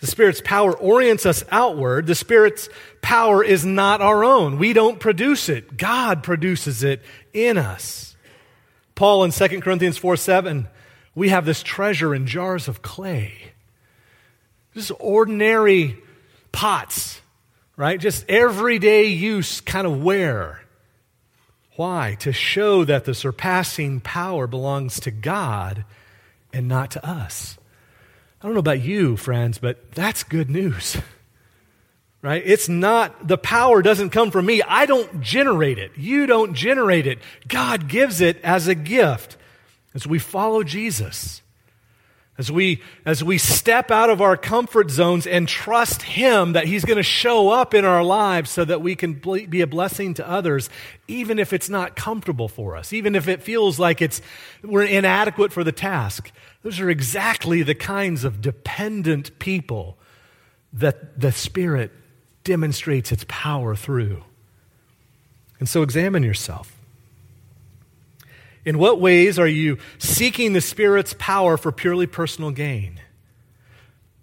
The 0.00 0.06
Spirit's 0.06 0.42
power 0.44 0.76
orients 0.76 1.24
us 1.24 1.44
outward. 1.50 2.06
The 2.06 2.14
Spirit's 2.14 2.68
power 3.00 3.42
is 3.42 3.64
not 3.64 4.02
our 4.02 4.24
own. 4.24 4.58
We 4.58 4.72
don't 4.72 5.00
produce 5.00 5.48
it, 5.48 5.76
God 5.76 6.22
produces 6.22 6.82
it 6.82 7.02
in 7.32 7.56
us. 7.56 8.16
Paul 8.94 9.24
in 9.24 9.30
2 9.30 9.60
Corinthians 9.60 9.98
4 9.98 10.16
7, 10.16 10.68
we 11.14 11.28
have 11.30 11.44
this 11.44 11.62
treasure 11.62 12.14
in 12.14 12.26
jars 12.26 12.68
of 12.68 12.82
clay. 12.82 13.32
Just 14.74 14.92
ordinary 14.98 15.96
pots, 16.52 17.20
right? 17.76 18.00
Just 18.00 18.28
everyday 18.28 19.06
use 19.06 19.60
kind 19.60 19.86
of 19.86 20.02
wear. 20.02 20.62
Why? 21.76 22.16
To 22.20 22.32
show 22.32 22.84
that 22.84 23.04
the 23.04 23.14
surpassing 23.14 24.00
power 24.00 24.46
belongs 24.46 25.00
to 25.00 25.10
God 25.10 25.84
and 26.52 26.68
not 26.68 26.92
to 26.92 27.06
us. 27.06 27.58
I 28.40 28.46
don't 28.46 28.54
know 28.54 28.60
about 28.60 28.82
you, 28.82 29.16
friends, 29.16 29.58
but 29.58 29.92
that's 29.92 30.24
good 30.24 30.48
news. 30.48 30.96
right? 32.22 32.42
It's 32.44 32.68
not, 32.68 33.28
the 33.28 33.38
power 33.38 33.82
doesn't 33.82 34.10
come 34.10 34.30
from 34.30 34.46
me. 34.46 34.62
I 34.62 34.86
don't 34.86 35.20
generate 35.20 35.78
it. 35.78 35.92
You 35.96 36.26
don't 36.26 36.54
generate 36.54 37.06
it. 37.06 37.18
God 37.46 37.88
gives 37.88 38.20
it 38.20 38.40
as 38.42 38.68
a 38.68 38.74
gift 38.74 39.36
as 39.94 40.06
we 40.06 40.18
follow 40.18 40.62
Jesus. 40.62 41.42
As 42.38 42.52
we, 42.52 42.82
as 43.06 43.24
we 43.24 43.38
step 43.38 43.90
out 43.90 44.10
of 44.10 44.20
our 44.20 44.36
comfort 44.36 44.90
zones 44.90 45.26
and 45.26 45.48
trust 45.48 46.02
Him 46.02 46.52
that 46.52 46.66
He's 46.66 46.84
going 46.84 46.98
to 46.98 47.02
show 47.02 47.48
up 47.48 47.72
in 47.72 47.84
our 47.86 48.04
lives 48.04 48.50
so 48.50 48.64
that 48.64 48.82
we 48.82 48.94
can 48.94 49.14
be 49.14 49.62
a 49.62 49.66
blessing 49.66 50.12
to 50.14 50.28
others, 50.28 50.68
even 51.08 51.38
if 51.38 51.54
it's 51.54 51.70
not 51.70 51.96
comfortable 51.96 52.48
for 52.48 52.76
us, 52.76 52.92
even 52.92 53.14
if 53.14 53.26
it 53.26 53.42
feels 53.42 53.78
like 53.78 54.02
it's, 54.02 54.20
we're 54.62 54.84
inadequate 54.84 55.50
for 55.50 55.64
the 55.64 55.72
task. 55.72 56.30
Those 56.62 56.78
are 56.78 56.90
exactly 56.90 57.62
the 57.62 57.74
kinds 57.74 58.22
of 58.22 58.42
dependent 58.42 59.38
people 59.38 59.96
that 60.74 61.18
the 61.18 61.32
Spirit 61.32 61.90
demonstrates 62.44 63.12
its 63.12 63.24
power 63.28 63.74
through. 63.74 64.22
And 65.58 65.68
so 65.68 65.82
examine 65.82 66.22
yourself. 66.22 66.75
In 68.66 68.76
what 68.78 69.00
ways 69.00 69.38
are 69.38 69.48
you 69.48 69.78
seeking 69.96 70.52
the 70.52 70.60
Spirit's 70.60 71.14
power 71.18 71.56
for 71.56 71.72
purely 71.72 72.06
personal 72.06 72.50
gain? 72.50 73.00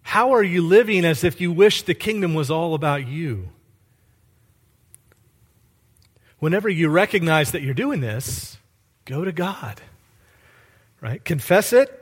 How 0.03 0.33
are 0.33 0.43
you 0.43 0.61
living 0.61 1.03
as 1.03 1.23
if 1.23 1.41
you 1.41 1.51
wish 1.51 1.81
the 1.81 1.95
kingdom 1.95 2.35
was 2.35 2.51
all 2.51 2.75
about 2.75 3.07
you? 3.07 3.49
Whenever 6.37 6.69
you 6.69 6.89
recognize 6.89 7.51
that 7.51 7.63
you're 7.63 7.73
doing 7.73 8.01
this, 8.01 8.57
go 9.05 9.25
to 9.25 9.31
God. 9.31 9.81
Right? 11.01 11.23
Confess 11.25 11.73
it 11.73 12.01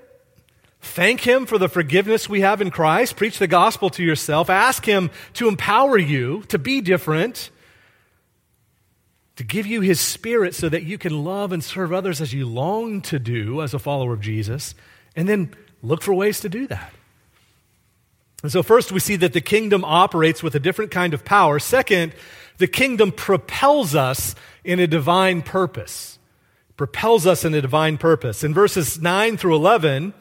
Thank 0.81 1.21
Him 1.21 1.45
for 1.45 1.57
the 1.57 1.69
forgiveness 1.69 2.27
we 2.27 2.41
have 2.41 2.60
in 2.60 2.71
Christ. 2.71 3.15
Preach 3.15 3.38
the 3.38 3.48
gospel 3.48 3.89
to 3.91 4.03
yourself. 4.03 4.50
Ask 4.50 4.83
Him 4.83 5.12
to 5.33 5.48
empower 5.48 5.98
you 5.98 6.43
to 6.48 6.57
be 6.57 6.81
different, 6.81 7.51
to 9.36 9.44
give 9.44 9.66
you 9.66 9.82
His 9.82 10.00
Spirit 10.00 10.56
so 10.56 10.70
that 10.70 10.84
you 10.84 10.98
can 10.98 11.24
love 11.24 11.52
and 11.52 11.64
serve 11.64 11.94
others 11.94 12.22
as 12.22 12.34
you 12.34 12.46
long 12.46 13.02
to 13.04 13.20
do 13.20 13.62
as 13.62 13.74
a 13.74 13.80
follower 13.80 14.14
of 14.14 14.22
Jesus. 14.22 14.76
And 15.16 15.28
then 15.28 15.54
look 15.82 16.02
for 16.02 16.14
ways 16.14 16.40
to 16.42 16.50
do 16.50 16.68
that. 16.68 16.94
And 18.44 18.52
so, 18.52 18.64
first, 18.64 18.92
we 18.92 19.00
see 19.00 19.16
that 19.18 19.34
the 19.34 19.42
kingdom 19.42 19.86
operates 19.86 20.42
with 20.42 20.56
a 20.56 20.60
different 20.60 20.92
kind 20.92 21.14
of 21.14 21.24
power. 21.24 21.60
Second, 21.60 22.14
the 22.58 22.68
kingdom 22.68 23.12
propels 23.12 23.96
us 23.96 24.36
in 24.64 24.80
a 24.80 24.88
divine 24.88 25.42
purpose. 25.42 26.18
Propels 26.76 27.28
us 27.28 27.46
in 27.46 27.54
a 27.54 27.62
divine 27.62 27.98
purpose. 27.98 28.44
In 28.44 28.54
verses 28.54 29.00
9 29.00 29.38
through 29.38 29.56
11, 29.56 30.14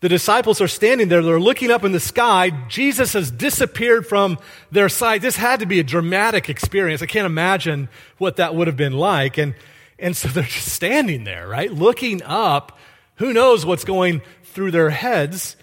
the 0.00 0.08
disciples 0.08 0.62
are 0.62 0.68
standing 0.68 1.08
there, 1.08 1.22
they're 1.22 1.38
looking 1.38 1.70
up 1.70 1.84
in 1.84 1.92
the 1.92 2.00
sky. 2.00 2.50
Jesus 2.68 3.12
has 3.12 3.30
disappeared 3.30 4.06
from 4.06 4.38
their 4.72 4.88
sight. 4.88 5.20
This 5.20 5.36
had 5.36 5.60
to 5.60 5.66
be 5.66 5.78
a 5.78 5.84
dramatic 5.84 6.48
experience. 6.48 7.02
I 7.02 7.06
can't 7.06 7.26
imagine 7.26 7.90
what 8.16 8.36
that 8.36 8.54
would 8.54 8.66
have 8.66 8.78
been 8.78 8.94
like. 8.94 9.36
And, 9.36 9.54
and 9.98 10.16
so 10.16 10.28
they're 10.32 10.44
just 10.44 10.72
standing 10.72 11.24
there, 11.24 11.46
right? 11.46 11.70
Looking 11.70 12.22
up. 12.22 12.78
Who 13.16 13.34
knows 13.34 13.66
what's 13.66 13.84
going 13.84 14.22
through 14.42 14.70
their 14.70 14.88
heads? 14.88 15.56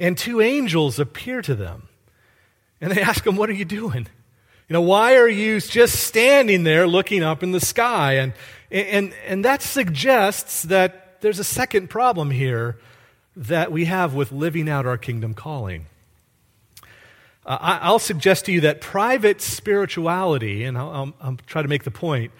And 0.00 0.18
two 0.18 0.40
angels 0.40 0.98
appear 0.98 1.40
to 1.42 1.54
them. 1.54 1.88
And 2.80 2.90
they 2.90 3.00
ask 3.00 3.22
them, 3.22 3.36
What 3.36 3.48
are 3.48 3.54
you 3.54 3.64
doing? 3.64 4.08
You 4.68 4.72
know, 4.72 4.80
why 4.80 5.16
are 5.16 5.28
you 5.28 5.60
just 5.60 6.00
standing 6.00 6.64
there 6.64 6.88
looking 6.88 7.22
up 7.22 7.42
in 7.44 7.52
the 7.52 7.60
sky? 7.60 8.14
And, 8.14 8.32
and, 8.70 9.14
and 9.26 9.44
that 9.44 9.62
suggests 9.62 10.62
that 10.64 11.20
there's 11.20 11.38
a 11.38 11.44
second 11.44 11.90
problem 11.90 12.30
here 12.30 12.78
that 13.36 13.72
we 13.72 13.86
have 13.86 14.14
with 14.14 14.32
living 14.32 14.68
out 14.68 14.86
our 14.86 14.98
kingdom 14.98 15.34
calling. 15.34 15.86
Uh, 17.46 17.58
I, 17.60 17.90
will 17.90 17.98
suggest 17.98 18.46
to 18.46 18.52
you 18.52 18.62
that 18.62 18.80
private 18.80 19.40
spirituality, 19.40 20.64
and 20.64 20.78
I'll, 20.78 20.90
I'll, 20.90 21.14
I'll 21.20 21.36
try 21.46 21.60
to 21.62 21.68
make 21.68 21.84
the 21.84 21.90
point, 21.90 22.32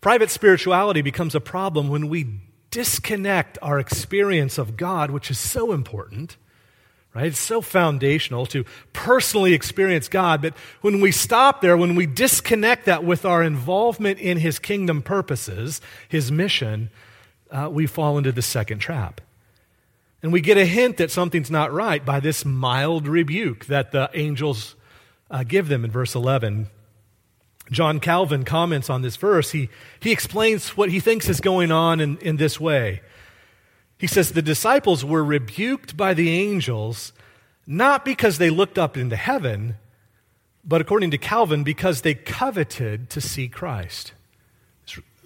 private 0.00 0.30
spirituality 0.30 1.02
becomes 1.02 1.34
a 1.34 1.40
problem 1.40 1.88
when 1.88 2.08
we 2.08 2.26
disconnect 2.70 3.58
our 3.60 3.78
experience 3.78 4.56
of 4.56 4.76
God, 4.76 5.10
which 5.10 5.30
is 5.30 5.38
so 5.38 5.72
important, 5.72 6.36
right? 7.14 7.26
It's 7.26 7.38
so 7.38 7.60
foundational 7.60 8.46
to 8.46 8.64
personally 8.92 9.52
experience 9.52 10.08
God. 10.08 10.40
But 10.40 10.54
when 10.80 11.00
we 11.00 11.12
stop 11.12 11.60
there, 11.60 11.76
when 11.76 11.94
we 11.94 12.06
disconnect 12.06 12.86
that 12.86 13.04
with 13.04 13.24
our 13.26 13.42
involvement 13.42 14.18
in 14.20 14.38
His 14.38 14.58
kingdom 14.58 15.02
purposes, 15.02 15.82
His 16.08 16.32
mission, 16.32 16.90
uh, 17.50 17.68
we 17.70 17.86
fall 17.86 18.16
into 18.16 18.32
the 18.32 18.42
second 18.42 18.78
trap. 18.78 19.20
And 20.26 20.32
we 20.32 20.40
get 20.40 20.58
a 20.58 20.66
hint 20.66 20.96
that 20.96 21.12
something's 21.12 21.52
not 21.52 21.72
right 21.72 22.04
by 22.04 22.18
this 22.18 22.44
mild 22.44 23.06
rebuke 23.06 23.66
that 23.66 23.92
the 23.92 24.10
angels 24.12 24.74
uh, 25.30 25.44
give 25.44 25.68
them 25.68 25.84
in 25.84 25.92
verse 25.92 26.16
11. 26.16 26.66
John 27.70 28.00
Calvin 28.00 28.44
comments 28.44 28.90
on 28.90 29.02
this 29.02 29.14
verse. 29.14 29.52
He, 29.52 29.68
he 30.00 30.10
explains 30.10 30.70
what 30.70 30.90
he 30.90 30.98
thinks 30.98 31.28
is 31.28 31.40
going 31.40 31.70
on 31.70 32.00
in, 32.00 32.18
in 32.18 32.38
this 32.38 32.58
way. 32.58 33.02
He 33.98 34.08
says, 34.08 34.32
The 34.32 34.42
disciples 34.42 35.04
were 35.04 35.22
rebuked 35.22 35.96
by 35.96 36.12
the 36.12 36.30
angels 36.30 37.12
not 37.64 38.04
because 38.04 38.38
they 38.38 38.50
looked 38.50 38.78
up 38.78 38.96
into 38.96 39.14
heaven, 39.14 39.76
but 40.64 40.80
according 40.80 41.12
to 41.12 41.18
Calvin, 41.18 41.62
because 41.62 42.00
they 42.00 42.14
coveted 42.14 43.10
to 43.10 43.20
see 43.20 43.46
Christ. 43.46 44.12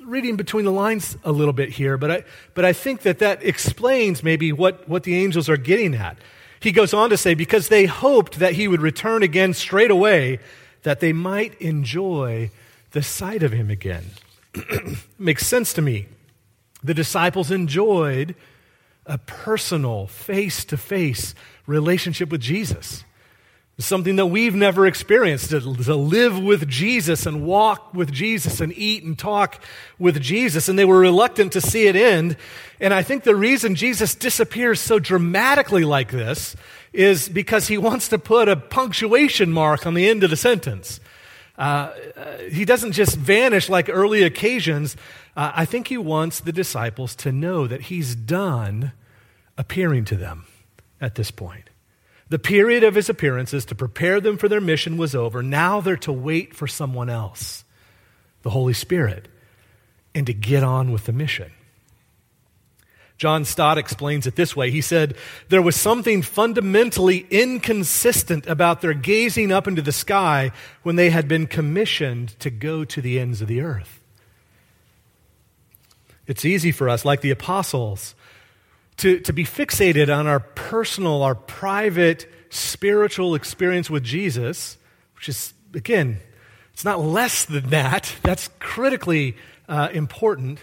Reading 0.04 0.36
between 0.36 0.64
the 0.64 0.72
lines 0.72 1.16
a 1.24 1.32
little 1.32 1.52
bit 1.52 1.70
here, 1.70 1.96
but 1.96 2.10
I, 2.10 2.24
but 2.54 2.64
I 2.64 2.72
think 2.72 3.02
that 3.02 3.18
that 3.18 3.42
explains 3.44 4.22
maybe 4.22 4.52
what, 4.52 4.88
what 4.88 5.02
the 5.02 5.14
angels 5.16 5.48
are 5.48 5.56
getting 5.56 5.94
at. 5.94 6.16
He 6.58 6.72
goes 6.72 6.92
on 6.92 7.10
to 7.10 7.16
say, 7.16 7.34
because 7.34 7.68
they 7.68 7.86
hoped 7.86 8.38
that 8.38 8.54
he 8.54 8.68
would 8.68 8.80
return 8.80 9.22
again 9.22 9.54
straight 9.54 9.90
away 9.90 10.40
that 10.82 11.00
they 11.00 11.12
might 11.12 11.60
enjoy 11.60 12.50
the 12.92 13.02
sight 13.02 13.42
of 13.42 13.52
him 13.52 13.70
again. 13.70 14.04
Makes 15.18 15.46
sense 15.46 15.72
to 15.74 15.82
me. 15.82 16.06
The 16.82 16.94
disciples 16.94 17.50
enjoyed 17.50 18.34
a 19.06 19.18
personal, 19.18 20.06
face 20.06 20.64
to 20.66 20.76
face 20.76 21.34
relationship 21.66 22.30
with 22.30 22.40
Jesus. 22.40 23.04
Something 23.80 24.16
that 24.16 24.26
we've 24.26 24.54
never 24.54 24.86
experienced 24.86 25.50
to, 25.50 25.60
to, 25.60 25.94
live 25.94 26.38
with 26.38 26.68
Jesus 26.68 27.26
and 27.26 27.44
walk 27.44 27.92
with 27.94 28.12
Jesus 28.12 28.60
and 28.60 28.72
eat 28.76 29.02
and 29.02 29.18
talk 29.18 29.60
with 29.98 30.20
Jesus. 30.20 30.68
And 30.68 30.78
they 30.78 30.84
were 30.84 30.98
reluctant 30.98 31.52
to 31.52 31.60
see 31.60 31.86
it 31.86 31.96
end. 31.96 32.36
And 32.78 32.92
I 32.92 33.02
think 33.02 33.24
the 33.24 33.34
reason 33.34 33.74
Jesus 33.74 34.14
disappears 34.14 34.80
so 34.80 34.98
dramatically 34.98 35.84
like 35.84 36.10
this 36.10 36.56
is 36.92 37.28
because 37.28 37.68
he 37.68 37.78
wants 37.78 38.08
to 38.08 38.18
put 38.18 38.48
a 38.48 38.56
punctuation 38.56 39.50
mark 39.50 39.86
on 39.86 39.94
the 39.94 40.08
end 40.08 40.24
of 40.24 40.30
the 40.30 40.36
sentence. 40.36 41.00
Uh, 41.58 41.92
uh, 42.16 42.38
he 42.50 42.64
doesn't 42.64 42.92
just 42.92 43.16
vanish 43.16 43.68
like 43.68 43.88
early 43.88 44.22
occasions. 44.22 44.96
Uh, 45.36 45.52
I 45.54 45.64
think 45.64 45.88
he 45.88 45.98
wants 45.98 46.40
the 46.40 46.52
disciples 46.52 47.14
to 47.16 47.32
know 47.32 47.66
that 47.66 47.82
he's 47.82 48.14
done 48.14 48.92
appearing 49.56 50.04
to 50.06 50.16
them 50.16 50.46
at 51.00 51.14
this 51.14 51.30
point. 51.30 51.69
The 52.30 52.38
period 52.38 52.84
of 52.84 52.94
his 52.94 53.08
appearances 53.08 53.64
to 53.66 53.74
prepare 53.74 54.20
them 54.20 54.38
for 54.38 54.48
their 54.48 54.60
mission 54.60 54.96
was 54.96 55.14
over. 55.14 55.42
Now 55.42 55.80
they're 55.80 55.96
to 55.98 56.12
wait 56.12 56.54
for 56.54 56.68
someone 56.68 57.10
else, 57.10 57.64
the 58.42 58.50
Holy 58.50 58.72
Spirit, 58.72 59.28
and 60.14 60.26
to 60.26 60.32
get 60.32 60.62
on 60.62 60.92
with 60.92 61.04
the 61.04 61.12
mission. 61.12 61.50
John 63.18 63.44
Stott 63.44 63.76
explains 63.76 64.26
it 64.26 64.36
this 64.36 64.56
way. 64.56 64.70
He 64.70 64.80
said, 64.80 65.14
There 65.50 65.60
was 65.60 65.76
something 65.76 66.22
fundamentally 66.22 67.26
inconsistent 67.30 68.46
about 68.46 68.80
their 68.80 68.94
gazing 68.94 69.52
up 69.52 69.68
into 69.68 69.82
the 69.82 69.92
sky 69.92 70.52
when 70.84 70.96
they 70.96 71.10
had 71.10 71.28
been 71.28 71.46
commissioned 71.46 72.38
to 72.38 72.48
go 72.48 72.84
to 72.84 73.02
the 73.02 73.20
ends 73.20 73.42
of 73.42 73.48
the 73.48 73.60
earth. 73.60 74.00
It's 76.26 76.44
easy 76.44 76.70
for 76.70 76.88
us, 76.88 77.04
like 77.04 77.20
the 77.20 77.30
apostles, 77.32 78.14
to, 79.00 79.18
to 79.20 79.32
be 79.32 79.44
fixated 79.44 80.14
on 80.14 80.26
our 80.26 80.40
personal, 80.40 81.22
our 81.22 81.34
private, 81.34 82.30
spiritual 82.50 83.34
experience 83.34 83.88
with 83.88 84.04
Jesus, 84.04 84.76
which 85.16 85.28
is, 85.28 85.54
again, 85.74 86.18
it's 86.74 86.84
not 86.84 87.00
less 87.00 87.46
than 87.46 87.70
that. 87.70 88.14
That's 88.22 88.50
critically 88.58 89.36
uh, 89.68 89.88
important. 89.92 90.60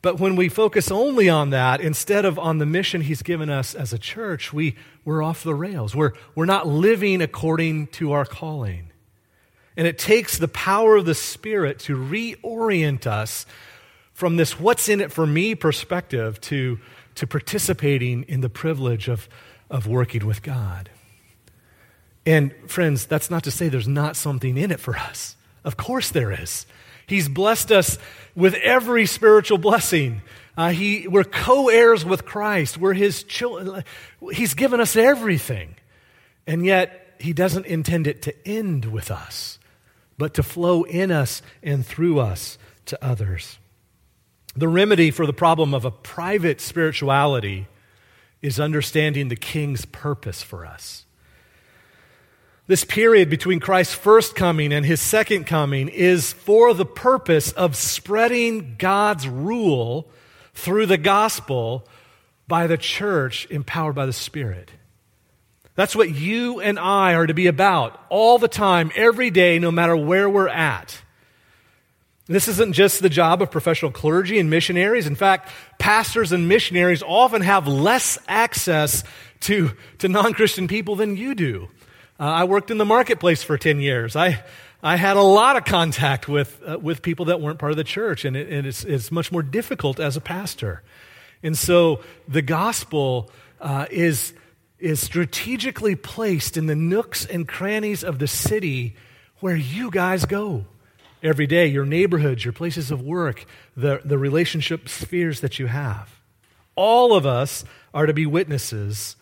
But 0.00 0.18
when 0.18 0.34
we 0.34 0.48
focus 0.48 0.90
only 0.90 1.28
on 1.28 1.50
that 1.50 1.82
instead 1.82 2.24
of 2.24 2.38
on 2.38 2.56
the 2.56 2.66
mission 2.66 3.02
he's 3.02 3.22
given 3.22 3.50
us 3.50 3.74
as 3.74 3.92
a 3.92 3.98
church, 3.98 4.50
we, 4.52 4.76
we're 5.04 5.22
off 5.22 5.42
the 5.42 5.54
rails. 5.54 5.94
We're, 5.94 6.12
we're 6.34 6.46
not 6.46 6.66
living 6.66 7.20
according 7.20 7.88
to 7.88 8.12
our 8.12 8.24
calling. 8.24 8.90
And 9.76 9.86
it 9.86 9.98
takes 9.98 10.38
the 10.38 10.48
power 10.48 10.96
of 10.96 11.04
the 11.04 11.14
Spirit 11.14 11.80
to 11.80 11.96
reorient 11.96 13.06
us 13.06 13.44
from 14.14 14.36
this 14.36 14.58
what's 14.58 14.88
in 14.88 15.00
it 15.00 15.12
for 15.12 15.26
me 15.26 15.54
perspective 15.54 16.40
to, 16.42 16.78
to 17.16 17.26
participating 17.26 18.24
in 18.24 18.40
the 18.40 18.48
privilege 18.48 19.08
of, 19.08 19.28
of 19.70 19.86
working 19.86 20.26
with 20.26 20.42
God. 20.42 20.90
And 22.26 22.54
friends, 22.66 23.06
that's 23.06 23.30
not 23.30 23.44
to 23.44 23.50
say 23.50 23.68
there's 23.68 23.88
not 23.88 24.16
something 24.16 24.56
in 24.56 24.70
it 24.70 24.80
for 24.80 24.96
us. 24.96 25.36
Of 25.62 25.76
course 25.76 26.10
there 26.10 26.32
is. 26.32 26.66
He's 27.06 27.28
blessed 27.28 27.70
us 27.70 27.98
with 28.34 28.54
every 28.54 29.06
spiritual 29.06 29.58
blessing. 29.58 30.22
Uh, 30.56 30.70
he, 30.70 31.06
we're 31.08 31.24
co 31.24 31.68
heirs 31.68 32.04
with 32.04 32.24
Christ. 32.24 32.78
We're 32.78 32.94
his 32.94 33.24
children. 33.24 33.84
He's 34.32 34.54
given 34.54 34.80
us 34.80 34.96
everything. 34.96 35.74
And 36.46 36.64
yet, 36.64 37.16
he 37.18 37.32
doesn't 37.32 37.66
intend 37.66 38.06
it 38.06 38.22
to 38.22 38.48
end 38.48 38.86
with 38.86 39.10
us, 39.10 39.58
but 40.18 40.34
to 40.34 40.42
flow 40.42 40.84
in 40.84 41.10
us 41.10 41.42
and 41.62 41.84
through 41.84 42.20
us 42.20 42.58
to 42.86 43.02
others. 43.04 43.58
The 44.56 44.68
remedy 44.68 45.10
for 45.10 45.26
the 45.26 45.32
problem 45.32 45.74
of 45.74 45.84
a 45.84 45.90
private 45.90 46.60
spirituality 46.60 47.66
is 48.40 48.60
understanding 48.60 49.28
the 49.28 49.36
king's 49.36 49.84
purpose 49.84 50.42
for 50.42 50.64
us. 50.64 51.06
This 52.66 52.84
period 52.84 53.28
between 53.28 53.60
Christ's 53.60 53.94
first 53.94 54.34
coming 54.36 54.72
and 54.72 54.86
his 54.86 55.00
second 55.00 55.44
coming 55.44 55.88
is 55.88 56.32
for 56.32 56.72
the 56.72 56.86
purpose 56.86 57.52
of 57.52 57.76
spreading 57.76 58.76
God's 58.78 59.28
rule 59.28 60.08
through 60.54 60.86
the 60.86 60.96
gospel 60.96 61.86
by 62.46 62.66
the 62.66 62.78
church 62.78 63.46
empowered 63.50 63.94
by 63.94 64.06
the 64.06 64.12
Spirit. 64.12 64.70
That's 65.74 65.96
what 65.96 66.14
you 66.14 66.60
and 66.60 66.78
I 66.78 67.14
are 67.14 67.26
to 67.26 67.34
be 67.34 67.48
about 67.48 68.00
all 68.08 68.38
the 68.38 68.48
time, 68.48 68.92
every 68.94 69.30
day, 69.30 69.58
no 69.58 69.72
matter 69.72 69.96
where 69.96 70.30
we're 70.30 70.48
at. 70.48 71.00
This 72.26 72.48
isn't 72.48 72.72
just 72.72 73.02
the 73.02 73.10
job 73.10 73.42
of 73.42 73.50
professional 73.50 73.90
clergy 73.90 74.38
and 74.38 74.48
missionaries. 74.48 75.06
In 75.06 75.14
fact, 75.14 75.50
pastors 75.78 76.32
and 76.32 76.48
missionaries 76.48 77.02
often 77.02 77.42
have 77.42 77.68
less 77.68 78.18
access 78.26 79.04
to, 79.40 79.72
to 79.98 80.08
non 80.08 80.32
Christian 80.32 80.66
people 80.66 80.96
than 80.96 81.18
you 81.18 81.34
do. 81.34 81.68
Uh, 82.18 82.22
I 82.22 82.44
worked 82.44 82.70
in 82.70 82.78
the 82.78 82.86
marketplace 82.86 83.42
for 83.42 83.58
10 83.58 83.78
years. 83.78 84.16
I, 84.16 84.42
I 84.82 84.96
had 84.96 85.18
a 85.18 85.22
lot 85.22 85.56
of 85.56 85.66
contact 85.66 86.26
with, 86.26 86.62
uh, 86.66 86.78
with 86.78 87.02
people 87.02 87.26
that 87.26 87.42
weren't 87.42 87.58
part 87.58 87.72
of 87.72 87.76
the 87.76 87.84
church, 87.84 88.24
and, 88.24 88.36
it, 88.36 88.48
and 88.48 88.66
it's, 88.66 88.84
it's 88.84 89.12
much 89.12 89.30
more 89.30 89.42
difficult 89.42 90.00
as 90.00 90.16
a 90.16 90.20
pastor. 90.20 90.82
And 91.42 91.58
so 91.58 92.00
the 92.26 92.40
gospel 92.40 93.30
uh, 93.60 93.84
is, 93.90 94.32
is 94.78 94.98
strategically 94.98 95.94
placed 95.94 96.56
in 96.56 96.66
the 96.66 96.76
nooks 96.76 97.26
and 97.26 97.46
crannies 97.46 98.02
of 98.02 98.18
the 98.18 98.26
city 98.26 98.96
where 99.40 99.56
you 99.56 99.90
guys 99.90 100.24
go 100.24 100.64
every 101.24 101.46
day 101.46 101.66
your 101.66 101.86
neighborhoods, 101.86 102.44
your 102.44 102.52
places 102.52 102.90
of 102.90 103.02
work, 103.02 103.46
the, 103.76 104.00
the 104.04 104.18
relationship 104.18 104.88
spheres 104.88 105.40
that 105.40 105.58
you 105.58 105.66
have. 105.66 106.20
All 106.76 107.16
of 107.16 107.24
us 107.24 107.64
are 107.92 108.06
to 108.06 108.12
be 108.12 108.26
witnesses 108.26 109.16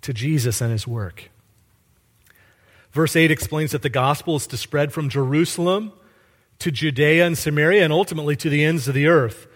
to 0.00 0.12
Jesus 0.12 0.60
and 0.60 0.72
his 0.72 0.86
work. 0.86 1.30
Verse 2.92 3.16
8 3.16 3.30
explains 3.30 3.72
that 3.72 3.82
the 3.82 3.88
gospel 3.88 4.36
is 4.36 4.46
to 4.46 4.56
spread 4.56 4.92
from 4.92 5.08
Jerusalem 5.08 5.92
to 6.60 6.70
Judea 6.70 7.26
and 7.26 7.36
Samaria 7.36 7.82
and 7.82 7.92
ultimately 7.92 8.36
to 8.36 8.48
the 8.48 8.64
ends 8.64 8.86
of 8.86 8.94
the 8.94 9.08
earth. 9.08 9.48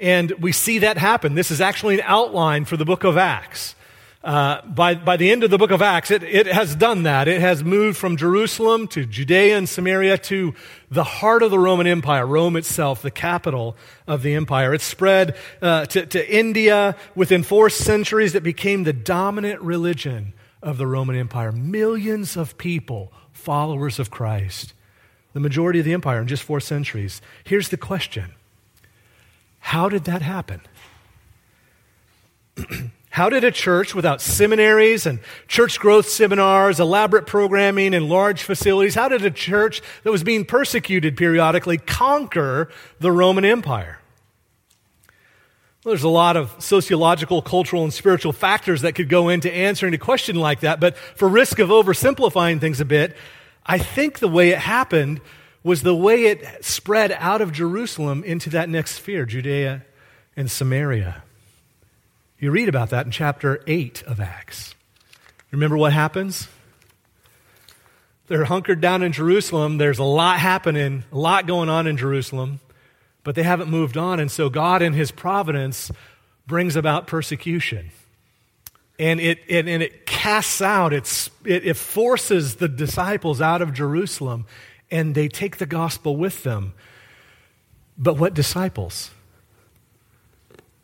And 0.00 0.32
we 0.32 0.52
see 0.52 0.78
that 0.78 0.98
happen. 0.98 1.34
This 1.34 1.50
is 1.50 1.60
actually 1.60 1.94
an 1.96 2.04
outline 2.04 2.64
for 2.64 2.76
the 2.76 2.84
book 2.84 3.04
of 3.04 3.16
Acts. 3.16 3.76
Uh, 4.22 4.60
by, 4.66 4.94
by 4.94 5.16
the 5.16 5.30
end 5.30 5.44
of 5.44 5.50
the 5.50 5.56
book 5.56 5.70
of 5.70 5.80
Acts, 5.80 6.10
it, 6.10 6.22
it 6.22 6.46
has 6.46 6.76
done 6.76 7.04
that. 7.04 7.26
It 7.26 7.40
has 7.40 7.64
moved 7.64 7.96
from 7.96 8.18
Jerusalem 8.18 8.86
to 8.88 9.06
Judea 9.06 9.56
and 9.56 9.66
Samaria 9.66 10.18
to 10.18 10.54
the 10.90 11.04
heart 11.04 11.42
of 11.42 11.50
the 11.50 11.58
Roman 11.58 11.86
Empire, 11.86 12.26
Rome 12.26 12.56
itself, 12.56 13.00
the 13.00 13.10
capital 13.10 13.76
of 14.06 14.22
the 14.22 14.34
empire. 14.34 14.74
It 14.74 14.82
spread 14.82 15.36
uh, 15.62 15.86
to, 15.86 16.04
to 16.04 16.30
India. 16.30 16.96
Within 17.14 17.42
four 17.42 17.70
centuries, 17.70 18.34
it 18.34 18.42
became 18.42 18.84
the 18.84 18.92
dominant 18.92 19.62
religion 19.62 20.34
of 20.62 20.76
the 20.76 20.86
Roman 20.86 21.16
Empire. 21.16 21.50
Millions 21.50 22.36
of 22.36 22.58
people, 22.58 23.10
followers 23.32 23.98
of 23.98 24.10
Christ. 24.10 24.74
The 25.32 25.40
majority 25.40 25.78
of 25.78 25.86
the 25.86 25.94
empire 25.94 26.20
in 26.20 26.28
just 26.28 26.42
four 26.42 26.60
centuries. 26.60 27.22
Here's 27.44 27.70
the 27.70 27.78
question 27.78 28.32
How 29.60 29.88
did 29.88 30.04
that 30.04 30.20
happen? 30.20 30.60
How 33.10 33.28
did 33.28 33.42
a 33.42 33.50
church 33.50 33.92
without 33.92 34.20
seminaries 34.20 35.04
and 35.04 35.18
church 35.48 35.80
growth 35.80 36.08
seminars, 36.08 36.78
elaborate 36.78 37.26
programming, 37.26 37.92
and 37.92 38.08
large 38.08 38.44
facilities, 38.44 38.94
how 38.94 39.08
did 39.08 39.24
a 39.24 39.32
church 39.32 39.82
that 40.04 40.12
was 40.12 40.22
being 40.22 40.44
persecuted 40.44 41.16
periodically 41.16 41.76
conquer 41.76 42.70
the 43.00 43.10
Roman 43.10 43.44
Empire? 43.44 43.98
Well, 45.82 45.92
there's 45.92 46.04
a 46.04 46.08
lot 46.08 46.36
of 46.36 46.54
sociological, 46.62 47.42
cultural, 47.42 47.82
and 47.82 47.92
spiritual 47.92 48.32
factors 48.32 48.82
that 48.82 48.94
could 48.94 49.08
go 49.08 49.28
into 49.28 49.52
answering 49.52 49.92
a 49.92 49.98
question 49.98 50.36
like 50.36 50.60
that, 50.60 50.78
but 50.78 50.96
for 50.96 51.28
risk 51.28 51.58
of 51.58 51.68
oversimplifying 51.68 52.60
things 52.60 52.80
a 52.80 52.84
bit, 52.84 53.16
I 53.66 53.78
think 53.78 54.20
the 54.20 54.28
way 54.28 54.50
it 54.50 54.58
happened 54.58 55.20
was 55.64 55.82
the 55.82 55.96
way 55.96 56.26
it 56.26 56.64
spread 56.64 57.10
out 57.12 57.40
of 57.40 57.50
Jerusalem 57.50 58.22
into 58.22 58.50
that 58.50 58.68
next 58.68 58.92
sphere, 58.92 59.26
Judea 59.26 59.84
and 60.36 60.48
Samaria. 60.48 61.24
You 62.40 62.50
read 62.50 62.70
about 62.70 62.88
that 62.88 63.04
in 63.04 63.12
chapter 63.12 63.62
8 63.66 64.02
of 64.04 64.18
Acts. 64.18 64.74
Remember 65.50 65.76
what 65.76 65.92
happens? 65.92 66.48
They're 68.28 68.46
hunkered 68.46 68.80
down 68.80 69.02
in 69.02 69.12
Jerusalem. 69.12 69.76
There's 69.76 69.98
a 69.98 70.04
lot 70.04 70.38
happening, 70.38 71.04
a 71.12 71.18
lot 71.18 71.46
going 71.46 71.68
on 71.68 71.86
in 71.86 71.98
Jerusalem, 71.98 72.60
but 73.24 73.34
they 73.34 73.42
haven't 73.42 73.68
moved 73.68 73.98
on. 73.98 74.20
And 74.20 74.30
so 74.30 74.48
God, 74.48 74.80
in 74.80 74.94
His 74.94 75.10
providence, 75.10 75.92
brings 76.46 76.76
about 76.76 77.06
persecution. 77.06 77.90
And 78.98 79.20
it, 79.20 79.40
it 79.46 79.68
and 79.68 79.82
it 79.82 80.06
casts 80.06 80.62
out, 80.62 80.94
it's, 80.94 81.28
it, 81.44 81.66
it 81.66 81.76
forces 81.76 82.54
the 82.54 82.68
disciples 82.68 83.42
out 83.42 83.60
of 83.60 83.74
Jerusalem, 83.74 84.46
and 84.90 85.14
they 85.14 85.28
take 85.28 85.58
the 85.58 85.66
gospel 85.66 86.16
with 86.16 86.42
them. 86.42 86.72
But 87.98 88.16
what 88.16 88.32
disciples? 88.32 89.10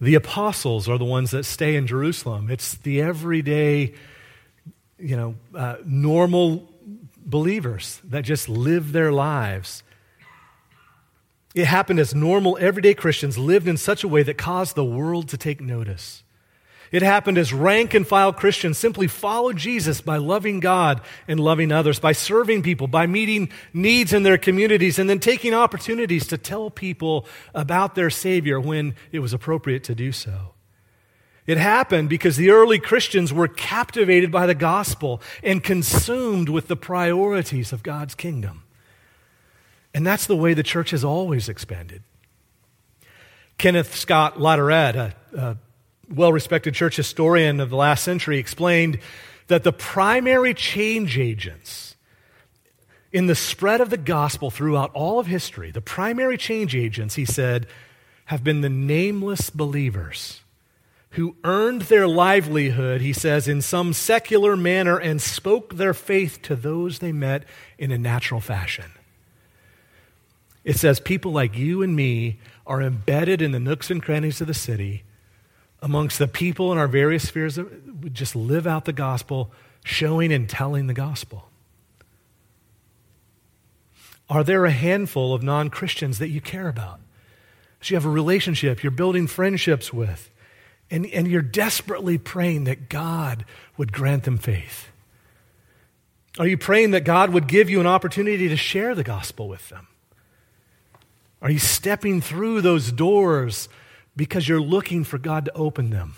The 0.01 0.15
apostles 0.15 0.89
are 0.89 0.99
the 0.99 1.05
ones 1.05 1.31
that 1.31 1.45
stay 1.45 1.75
in 1.75 1.87
Jerusalem. 1.87 2.51
It's 2.51 2.75
the 2.75 3.01
everyday, 3.01 3.95
you 4.99 5.17
know, 5.17 5.35
uh, 5.55 5.77
normal 5.85 6.71
believers 7.17 8.01
that 8.05 8.23
just 8.23 8.49
live 8.49 8.93
their 8.93 9.11
lives. 9.11 9.83
It 11.55 11.67
happened 11.67 11.99
as 11.99 12.15
normal, 12.15 12.59
everyday 12.61 12.93
Christians 12.93 13.39
lived 13.39 13.67
in 13.67 13.79
such 13.79 14.05
a 14.05 14.09
way 14.09 14.23
that 14.23 14.37
caused 14.37 14.75
the 14.75 14.85
world 14.85 15.29
to 15.31 15.39
take 15.39 15.61
notice. 15.61 16.23
It 16.93 17.03
happened 17.03 17.39
as 17.39 17.53
rank 17.53 17.95
and 17.95 18.07
file 18.07 18.33
Christians 18.33 18.79
simply 18.79 19.07
followed 19.07 19.57
Jesus 19.57 20.01
by 20.01 20.19
loving 20.19 20.61
God 20.61 21.01
and 21.27 21.41
loving 21.41 21.73
others, 21.73 21.99
by 21.99 22.13
serving 22.13 22.63
people, 22.63 22.87
by 22.87 23.07
meeting 23.07 23.51
needs 23.73 24.13
in 24.13 24.23
their 24.23 24.39
communities, 24.39 24.99
and 24.99 25.11
then 25.11 25.19
taking 25.19 25.53
opportunities 25.53 26.27
to 26.29 26.39
tell 26.39 26.71
people 26.71 27.27
about 27.55 27.95
their 27.95 28.11
Savior 28.11 28.61
when 28.61 28.95
it 29.13 29.19
was 29.19 29.33
appropriate 29.33 29.85
to 29.85 29.95
do 29.95 30.13
so. 30.13 30.53
It 31.47 31.59
happened 31.59 32.09
because 32.09 32.37
the 32.37 32.51
early 32.51 32.79
Christians 32.79 33.33
were 33.33 33.49
captivated 33.49 34.33
by 34.33 34.47
the 34.47 34.55
gospel 34.55 35.23
and 35.43 35.63
consumed 35.63 36.49
with 36.49 36.67
the 36.67 36.77
priorities 36.77 37.73
of 37.73 37.83
God's 37.83 38.15
kingdom. 38.15 38.65
And 39.95 40.07
that's 40.07 40.27
the 40.27 40.37
way 40.37 40.55
the 40.55 40.63
church 40.63 40.91
has 40.91 41.05
always 41.05 41.49
expanded. 41.49 42.03
Kenneth 43.59 43.95
Scott 43.95 44.37
Latourette, 44.37 44.97
a, 44.97 45.15
a 45.39 45.57
well 46.09 46.33
respected 46.33 46.75
church 46.75 46.97
historian 46.97 47.61
of 47.61 47.71
the 47.71 47.77
last 47.77 48.05
century, 48.05 48.39
explained 48.39 48.99
that 49.49 49.63
the 49.63 49.73
primary 49.73 50.55
change 50.55 51.19
agents 51.19 51.97
in 53.13 53.27
the 53.27 53.35
spread 53.35 53.81
of 53.81 53.91
the 53.91 53.97
gospel 53.97 54.51
throughout 54.51 54.91
all 54.93 55.19
of 55.19 55.27
history, 55.27 55.71
the 55.71 55.81
primary 55.81 56.37
change 56.37 56.75
agents, 56.75 57.15
he 57.15 57.25
said, 57.25 57.67
have 58.27 58.45
been 58.45 58.61
the 58.61 58.69
nameless 58.69 59.51
believers 59.51 60.43
who 61.11 61.35
earned 61.45 61.83
their 61.83 62.07
livelihood, 62.07 63.01
he 63.01 63.13
says, 63.13 63.49
in 63.49 63.63
some 63.63 63.95
secular 63.95 64.55
manner 64.55 64.99
and 64.99 65.23
spoke 65.23 65.77
their 65.77 65.95
faith 65.95 66.43
to 66.43 66.55
those 66.55 66.99
they 66.99 67.13
met 67.13 67.45
in 67.79 67.91
a 67.91 67.97
natural 67.97 68.41
fashion. 68.41 68.91
It 70.63 70.77
says, 70.77 71.01
people 71.01 71.33
like 71.33 71.57
you 71.57 71.83
and 71.83 71.97
me 71.97 72.39
are 72.67 72.83
embedded 72.83 73.41
in 73.41 73.53
the 73.53 73.61
nooks 73.61 73.91
and 73.91 74.03
crannies 74.03 74.43
of 74.43 74.47
the 74.47 74.53
city 74.53 75.05
amongst 75.83 76.19
the 76.19 76.29
people 76.29 76.73
in 76.73 76.79
our 76.79 76.89
various 76.89 77.29
spheres, 77.29 77.59
we 77.59 78.11
just 78.11 78.35
live 78.35 78.67
out 78.67 78.85
the 78.85 78.93
gospel, 78.93 79.51
showing 79.85 80.33
and 80.33 80.49
telling 80.49 80.87
the 80.87 80.95
gospel. 80.95 81.49
Are 84.29 84.43
there 84.43 84.65
a 84.65 84.71
handful 84.71 85.35
of 85.35 85.43
non 85.43 85.71
Christians 85.71 86.19
that 86.19 86.29
you 86.29 86.41
care 86.41 86.69
about? 86.69 87.01
So 87.81 87.93
you 87.93 87.97
have 87.97 88.07
a 88.07 88.11
relationship, 88.11 88.83
you're 88.83 88.91
building 88.91 89.27
friendships 89.27 89.93
with, 89.93 90.31
and, 90.91 91.07
and 91.07 91.29
you're 91.29 91.43
desperately 91.43 92.19
praying 92.19 92.65
that 92.65 92.89
God 92.89 93.45
would 93.77 93.93
grant 93.93 94.25
them 94.25 94.39
faith? 94.39 94.89
Are 96.39 96.47
you 96.47 96.59
praying 96.59 96.91
that 96.91 97.05
God 97.05 97.31
would 97.31 97.47
give 97.47 97.71
you 97.71 97.81
an 97.81 97.87
opportunity 97.87 98.49
to 98.49 98.57
share 98.57 98.95
the 98.95 99.05
gospel 99.05 99.49
with 99.49 99.69
them? 99.69 99.87
Are 101.41 101.51
you 101.51 101.59
stepping 101.59 102.21
through 102.21 102.61
those 102.61 102.93
doors 102.93 103.69
because 104.17 104.49
you're 104.49 104.61
looking 104.61 105.05
for 105.05 105.19
God 105.19 105.45
to 105.45 105.53
open 105.55 105.91
them. 105.91 106.15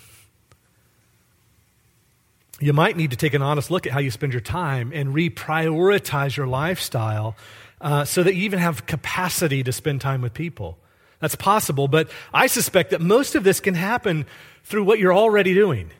You 2.61 2.73
might 2.73 2.97
need 2.97 3.11
to 3.11 3.17
take 3.17 3.35
an 3.35 3.43
honest 3.43 3.71
look 3.71 3.87
at 3.87 3.93
how 3.93 4.01
you 4.01 4.11
spend 4.11 4.33
your 4.33 4.41
time 4.41 4.93
and 4.93 5.15
reprioritize 5.15 6.37
your 6.37 6.47
lifestyle 6.47 7.37
uh, 7.81 8.05
so 8.05 8.23
that 8.23 8.35
you 8.35 8.43
even 8.43 8.59
have 8.59 8.87
capacity 8.87 9.63
to 9.63 9.73
spend 9.73 10.01
time 10.01 10.23
with 10.23 10.35
people. 10.35 10.79
That's 11.21 11.37
possible, 11.37 11.89
but 11.89 12.11
I 12.33 12.47
suspect 12.47 12.91
that 12.91 13.01
most 13.01 13.35
of 13.35 13.45
this 13.45 13.61
can 13.61 13.75
happen 13.75 14.27
through 14.65 14.85
what 14.85 14.99
you're 14.99 15.15
already 15.15 15.55
doing. 15.55 15.91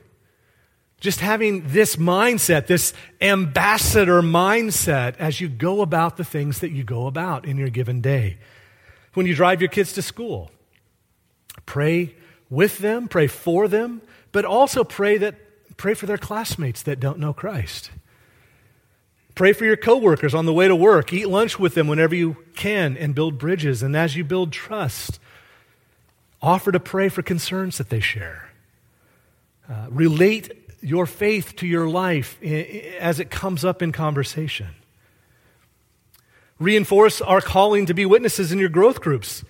Just 1.01 1.21
having 1.21 1.69
this 1.69 1.97
mindset, 1.97 2.67
this 2.67 2.93
ambassador 3.21 4.21
mindset 4.21 5.17
as 5.19 5.41
you 5.41 5.49
go 5.49 5.81
about 5.81 6.17
the 6.17 6.25
things 6.25 6.59
that 6.61 6.71
you 6.71 6.83
go 6.83 7.07
about 7.07 7.45
in 7.45 7.57
your 7.57 7.69
given 7.69 8.01
day. 8.01 8.39
When 9.15 9.27
you 9.27 9.35
drive 9.35 9.61
your 9.61 9.71
kids 9.71 9.93
to 9.95 10.03
school, 10.03 10.51
Pray 11.69 12.15
with 12.49 12.79
them, 12.79 13.09
pray 13.09 13.27
for 13.27 13.69
them, 13.69 14.01
but 14.33 14.47
also 14.47 14.85
pray 14.85 15.19
that 15.19 15.35
pray 15.77 15.93
for 15.93 16.07
their 16.07 16.17
classmates 16.17 16.83
that 16.85 16.99
don't 16.99 17.19
know 17.19 17.35
Christ. 17.35 17.91
Pray 19.35 19.53
for 19.53 19.67
your 19.67 19.77
coworkers 19.77 20.35
on 20.35 20.47
the 20.47 20.53
way 20.55 20.67
to 20.67 20.75
work. 20.75 21.13
Eat 21.13 21.27
lunch 21.29 21.59
with 21.59 21.75
them 21.75 21.87
whenever 21.87 22.15
you 22.15 22.39
can 22.57 22.97
and 22.97 23.15
build 23.15 23.37
bridges. 23.37 23.83
And 23.83 23.95
as 23.95 24.17
you 24.17 24.25
build 24.25 24.51
trust, 24.51 25.21
offer 26.41 26.73
to 26.73 26.81
pray 26.81 27.11
for 27.11 27.21
concerns 27.21 27.77
that 27.77 27.91
they 27.91 28.01
share. 28.01 28.49
Uh, 29.69 29.89
relate 29.91 30.51
your 30.81 31.05
faith 31.05 31.55
to 31.57 31.67
your 31.67 31.87
life 31.87 32.43
as 32.43 33.21
it 33.21 33.31
comes 33.31 33.63
up 33.63 33.83
in 33.83 33.93
conversation. 33.93 34.69
Reinforce 36.59 37.21
our 37.21 37.43
calling 37.43 37.85
to 37.85 37.93
be 37.93 38.07
witnesses 38.07 38.53
in 38.53 38.59
your 38.59 38.71
growth 38.71 39.03
groups. 39.03 39.45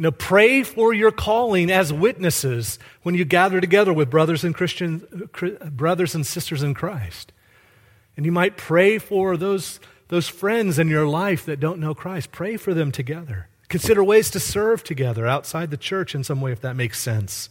You 0.00 0.04
know, 0.04 0.12
pray 0.12 0.62
for 0.62 0.94
your 0.94 1.12
calling 1.12 1.70
as 1.70 1.92
witnesses 1.92 2.78
when 3.02 3.14
you 3.14 3.26
gather 3.26 3.60
together 3.60 3.92
with 3.92 4.08
brothers 4.08 4.44
and 4.44 4.54
Christian 4.54 5.28
brothers 5.72 6.14
and 6.14 6.26
sisters 6.26 6.62
in 6.62 6.72
Christ. 6.72 7.34
And 8.16 8.24
you 8.24 8.32
might 8.32 8.56
pray 8.56 8.96
for 8.96 9.36
those, 9.36 9.78
those 10.08 10.26
friends 10.26 10.78
in 10.78 10.88
your 10.88 11.06
life 11.06 11.44
that 11.44 11.60
don't 11.60 11.80
know 11.80 11.94
Christ. 11.94 12.32
Pray 12.32 12.56
for 12.56 12.72
them 12.72 12.90
together. 12.90 13.48
Consider 13.68 14.02
ways 14.02 14.30
to 14.30 14.40
serve 14.40 14.82
together 14.82 15.26
outside 15.26 15.70
the 15.70 15.76
church 15.76 16.14
in 16.14 16.24
some 16.24 16.40
way, 16.40 16.50
if 16.50 16.62
that 16.62 16.76
makes 16.76 16.98
sense. 16.98 17.50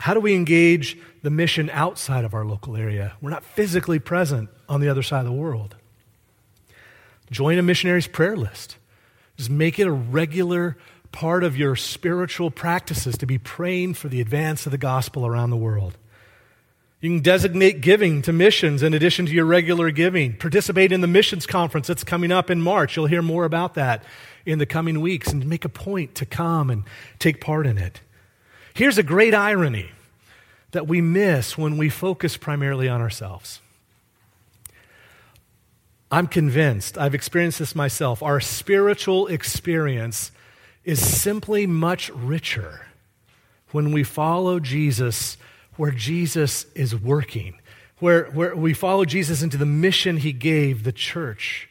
How 0.00 0.12
do 0.12 0.20
we 0.20 0.34
engage 0.34 0.98
the 1.22 1.30
mission 1.30 1.70
outside 1.70 2.26
of 2.26 2.34
our 2.34 2.44
local 2.44 2.76
area? 2.76 3.14
We're 3.22 3.30
not 3.30 3.44
physically 3.44 3.98
present 3.98 4.50
on 4.68 4.82
the 4.82 4.90
other 4.90 5.02
side 5.02 5.20
of 5.20 5.24
the 5.24 5.32
world. 5.32 5.76
Join 7.30 7.56
a 7.56 7.62
missionary's 7.62 8.06
prayer 8.06 8.36
list. 8.36 8.76
Just 9.40 9.48
make 9.48 9.78
it 9.78 9.86
a 9.86 9.90
regular 9.90 10.76
part 11.12 11.44
of 11.44 11.56
your 11.56 11.74
spiritual 11.74 12.50
practices 12.50 13.16
to 13.16 13.24
be 13.24 13.38
praying 13.38 13.94
for 13.94 14.08
the 14.08 14.20
advance 14.20 14.66
of 14.66 14.70
the 14.70 14.76
gospel 14.76 15.26
around 15.26 15.48
the 15.48 15.56
world. 15.56 15.96
You 17.00 17.08
can 17.08 17.22
designate 17.22 17.80
giving 17.80 18.20
to 18.20 18.34
missions 18.34 18.82
in 18.82 18.92
addition 18.92 19.24
to 19.24 19.32
your 19.32 19.46
regular 19.46 19.90
giving. 19.92 20.36
Participate 20.36 20.92
in 20.92 21.00
the 21.00 21.06
missions 21.06 21.46
conference 21.46 21.86
that's 21.86 22.04
coming 22.04 22.30
up 22.30 22.50
in 22.50 22.60
March. 22.60 22.96
You'll 22.96 23.06
hear 23.06 23.22
more 23.22 23.46
about 23.46 23.72
that 23.76 24.04
in 24.44 24.58
the 24.58 24.66
coming 24.66 25.00
weeks 25.00 25.32
and 25.32 25.46
make 25.46 25.64
a 25.64 25.70
point 25.70 26.14
to 26.16 26.26
come 26.26 26.68
and 26.68 26.84
take 27.18 27.40
part 27.40 27.66
in 27.66 27.78
it. 27.78 28.02
Here's 28.74 28.98
a 28.98 29.02
great 29.02 29.34
irony 29.34 29.88
that 30.72 30.86
we 30.86 31.00
miss 31.00 31.56
when 31.56 31.78
we 31.78 31.88
focus 31.88 32.36
primarily 32.36 32.90
on 32.90 33.00
ourselves. 33.00 33.62
I'm 36.10 36.26
convinced, 36.26 36.98
I've 36.98 37.14
experienced 37.14 37.60
this 37.60 37.74
myself, 37.74 38.22
our 38.22 38.40
spiritual 38.40 39.28
experience 39.28 40.32
is 40.84 41.00
simply 41.04 41.66
much 41.66 42.10
richer 42.10 42.86
when 43.70 43.92
we 43.92 44.02
follow 44.02 44.58
Jesus 44.58 45.36
where 45.76 45.92
Jesus 45.92 46.66
is 46.74 46.94
working, 46.94 47.58
where, 48.00 48.24
where 48.32 48.54
we 48.56 48.74
follow 48.74 49.04
Jesus 49.04 49.42
into 49.42 49.56
the 49.56 49.66
mission 49.66 50.16
he 50.16 50.32
gave 50.32 50.82
the 50.84 50.92
church, 50.92 51.68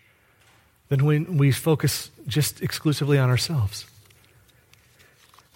than 0.87 1.05
when 1.05 1.37
we 1.37 1.51
focus 1.51 2.09
just 2.27 2.61
exclusively 2.61 3.17
on 3.17 3.29
ourselves. 3.29 3.85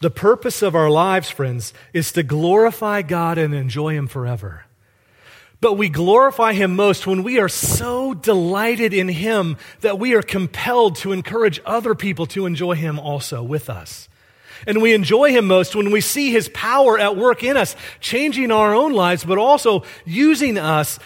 The 0.02 0.12
purpose 0.12 0.62
of 0.62 0.76
our 0.76 0.90
lives, 0.90 1.30
friends, 1.30 1.74
is 1.94 2.12
to 2.12 2.24
glorify 2.24 3.02
God 3.02 3.38
and 3.38 3.56
enjoy 3.56 3.96
Him 3.96 4.08
forever. 4.08 4.63
But 5.64 5.78
we 5.78 5.88
glorify 5.88 6.52
Him 6.52 6.76
most 6.76 7.08
when 7.08 7.24
we 7.24 7.40
are 7.40 7.48
so 7.48 8.14
delighted 8.14 8.94
in 8.94 9.08
Him 9.08 9.56
that 9.80 9.98
we 9.98 10.14
are 10.14 10.22
compelled 10.22 10.98
to 10.98 11.14
encourage 11.14 11.62
other 11.66 11.96
people 11.96 12.26
to 12.28 12.46
enjoy 12.46 12.76
Him 12.76 13.00
also 13.00 13.42
with 13.42 13.70
us. 13.70 14.10
And 14.68 14.82
we 14.82 14.94
enjoy 14.94 15.32
Him 15.32 15.48
most 15.48 15.74
when 15.74 15.92
we 15.92 16.02
see 16.02 16.34
His 16.34 16.50
power 16.50 17.00
at 17.00 17.16
work 17.16 17.46
in 17.46 17.56
us, 17.56 17.78
changing 18.02 18.52
our 18.52 18.76
own 18.76 18.92
lives, 18.92 19.24
but 19.24 19.38
also 19.38 19.86
using 20.04 20.58
us 20.58 21.00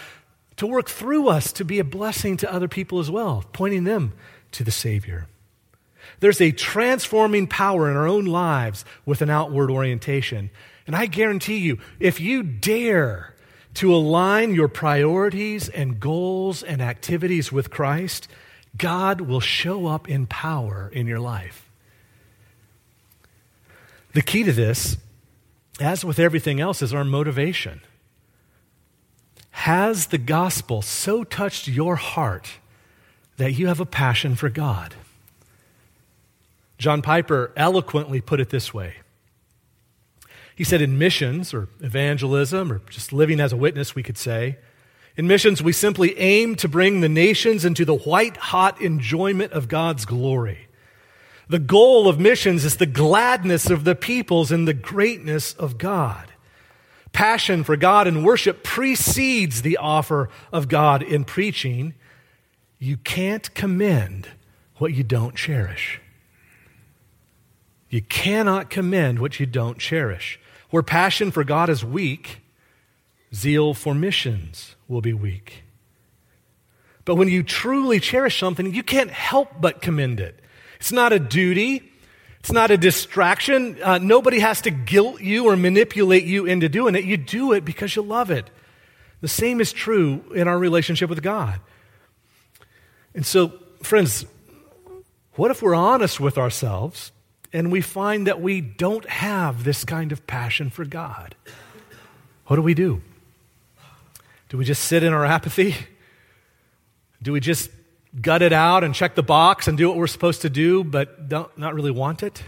to 0.56 0.66
work 0.66 0.88
through 0.88 1.28
us 1.28 1.52
to 1.52 1.64
be 1.64 1.78
a 1.78 1.84
blessing 1.84 2.36
to 2.38 2.52
other 2.52 2.66
people 2.66 2.98
as 2.98 3.08
well, 3.08 3.44
pointing 3.52 3.84
them 3.84 4.12
to 4.50 4.64
the 4.64 4.72
Savior. 4.72 5.28
There's 6.18 6.40
a 6.40 6.50
transforming 6.50 7.46
power 7.46 7.88
in 7.88 7.96
our 7.96 8.08
own 8.08 8.24
lives 8.24 8.84
with 9.06 9.22
an 9.22 9.30
outward 9.30 9.70
orientation. 9.70 10.50
And 10.84 10.96
I 10.96 11.06
guarantee 11.06 11.58
you, 11.58 11.78
if 12.00 12.18
you 12.18 12.42
dare 12.42 13.36
to 13.78 13.94
align 13.94 14.56
your 14.56 14.66
priorities 14.66 15.68
and 15.68 16.00
goals 16.00 16.64
and 16.64 16.82
activities 16.82 17.52
with 17.52 17.70
Christ, 17.70 18.26
God 18.76 19.20
will 19.20 19.38
show 19.38 19.86
up 19.86 20.08
in 20.08 20.26
power 20.26 20.90
in 20.92 21.06
your 21.06 21.20
life. 21.20 21.70
The 24.14 24.22
key 24.22 24.42
to 24.42 24.52
this, 24.52 24.96
as 25.78 26.04
with 26.04 26.18
everything 26.18 26.58
else, 26.58 26.82
is 26.82 26.92
our 26.92 27.04
motivation. 27.04 27.80
Has 29.50 30.08
the 30.08 30.18
gospel 30.18 30.82
so 30.82 31.22
touched 31.22 31.68
your 31.68 31.94
heart 31.94 32.50
that 33.36 33.52
you 33.52 33.68
have 33.68 33.78
a 33.78 33.86
passion 33.86 34.34
for 34.34 34.48
God? 34.48 34.96
John 36.78 37.00
Piper 37.00 37.52
eloquently 37.56 38.20
put 38.20 38.40
it 38.40 38.50
this 38.50 38.74
way 38.74 38.94
he 40.58 40.64
said 40.64 40.82
in 40.82 40.98
missions 40.98 41.54
or 41.54 41.68
evangelism 41.78 42.72
or 42.72 42.80
just 42.90 43.12
living 43.12 43.38
as 43.38 43.52
a 43.52 43.56
witness, 43.56 43.94
we 43.94 44.02
could 44.02 44.18
say, 44.18 44.58
in 45.16 45.28
missions, 45.28 45.62
we 45.62 45.72
simply 45.72 46.18
aim 46.18 46.56
to 46.56 46.66
bring 46.66 47.00
the 47.00 47.08
nations 47.08 47.64
into 47.64 47.84
the 47.84 47.94
white 47.94 48.36
hot 48.36 48.80
enjoyment 48.80 49.52
of 49.52 49.68
God's 49.68 50.04
glory. 50.04 50.66
The 51.48 51.60
goal 51.60 52.08
of 52.08 52.18
missions 52.18 52.64
is 52.64 52.78
the 52.78 52.86
gladness 52.86 53.70
of 53.70 53.84
the 53.84 53.94
peoples 53.94 54.50
and 54.50 54.66
the 54.66 54.74
greatness 54.74 55.52
of 55.54 55.78
God. 55.78 56.26
Passion 57.12 57.62
for 57.62 57.76
God 57.76 58.08
and 58.08 58.24
worship 58.24 58.64
precedes 58.64 59.62
the 59.62 59.76
offer 59.76 60.28
of 60.52 60.66
God 60.66 61.04
in 61.04 61.22
preaching. 61.22 61.94
You 62.80 62.96
can't 62.96 63.54
commend 63.54 64.28
what 64.78 64.92
you 64.92 65.04
don't 65.04 65.36
cherish. 65.36 66.00
You 67.90 68.02
cannot 68.02 68.70
commend 68.70 69.18
what 69.18 69.40
you 69.40 69.46
don't 69.46 69.78
cherish. 69.78 70.38
Where 70.70 70.82
passion 70.82 71.30
for 71.30 71.44
God 71.44 71.70
is 71.70 71.84
weak, 71.84 72.40
zeal 73.34 73.74
for 73.74 73.94
missions 73.94 74.76
will 74.86 75.00
be 75.00 75.14
weak. 75.14 75.62
But 77.04 77.14
when 77.14 77.28
you 77.28 77.42
truly 77.42 78.00
cherish 78.00 78.38
something, 78.38 78.74
you 78.74 78.82
can't 78.82 79.10
help 79.10 79.60
but 79.60 79.80
commend 79.80 80.20
it. 80.20 80.38
It's 80.78 80.92
not 80.92 81.12
a 81.12 81.18
duty. 81.18 81.90
It's 82.40 82.52
not 82.52 82.70
a 82.70 82.76
distraction. 82.76 83.78
Uh, 83.82 83.98
nobody 83.98 84.40
has 84.40 84.60
to 84.62 84.70
guilt 84.70 85.20
you 85.22 85.46
or 85.46 85.56
manipulate 85.56 86.24
you 86.24 86.44
into 86.44 86.68
doing 86.68 86.94
it. 86.94 87.04
You 87.04 87.16
do 87.16 87.52
it 87.52 87.64
because 87.64 87.96
you 87.96 88.02
love 88.02 88.30
it. 88.30 88.50
The 89.22 89.28
same 89.28 89.60
is 89.60 89.72
true 89.72 90.22
in 90.34 90.46
our 90.46 90.58
relationship 90.58 91.08
with 91.08 91.22
God. 91.22 91.60
And 93.14 93.26
so, 93.26 93.54
friends, 93.82 94.26
what 95.34 95.50
if 95.50 95.62
we're 95.62 95.74
honest 95.74 96.20
with 96.20 96.38
ourselves 96.38 97.10
and 97.52 97.72
we 97.72 97.80
find 97.80 98.26
that 98.26 98.40
we 98.40 98.60
don't 98.60 99.08
have 99.08 99.64
this 99.64 99.84
kind 99.84 100.12
of 100.12 100.26
passion 100.26 100.70
for 100.70 100.84
God, 100.84 101.34
what 102.46 102.56
do 102.56 102.62
we 102.62 102.74
do? 102.74 103.00
Do 104.48 104.58
we 104.58 104.64
just 104.64 104.84
sit 104.84 105.02
in 105.02 105.12
our 105.12 105.24
apathy? 105.24 105.76
Do 107.22 107.32
we 107.32 107.40
just 107.40 107.70
gut 108.20 108.42
it 108.42 108.52
out 108.52 108.84
and 108.84 108.94
check 108.94 109.14
the 109.14 109.22
box 109.22 109.68
and 109.68 109.76
do 109.76 109.88
what 109.88 109.96
we're 109.96 110.06
supposed 110.06 110.42
to 110.42 110.50
do, 110.50 110.82
but 110.84 111.28
don't, 111.28 111.56
not 111.58 111.74
really 111.74 111.90
want 111.90 112.22
it? 112.22 112.42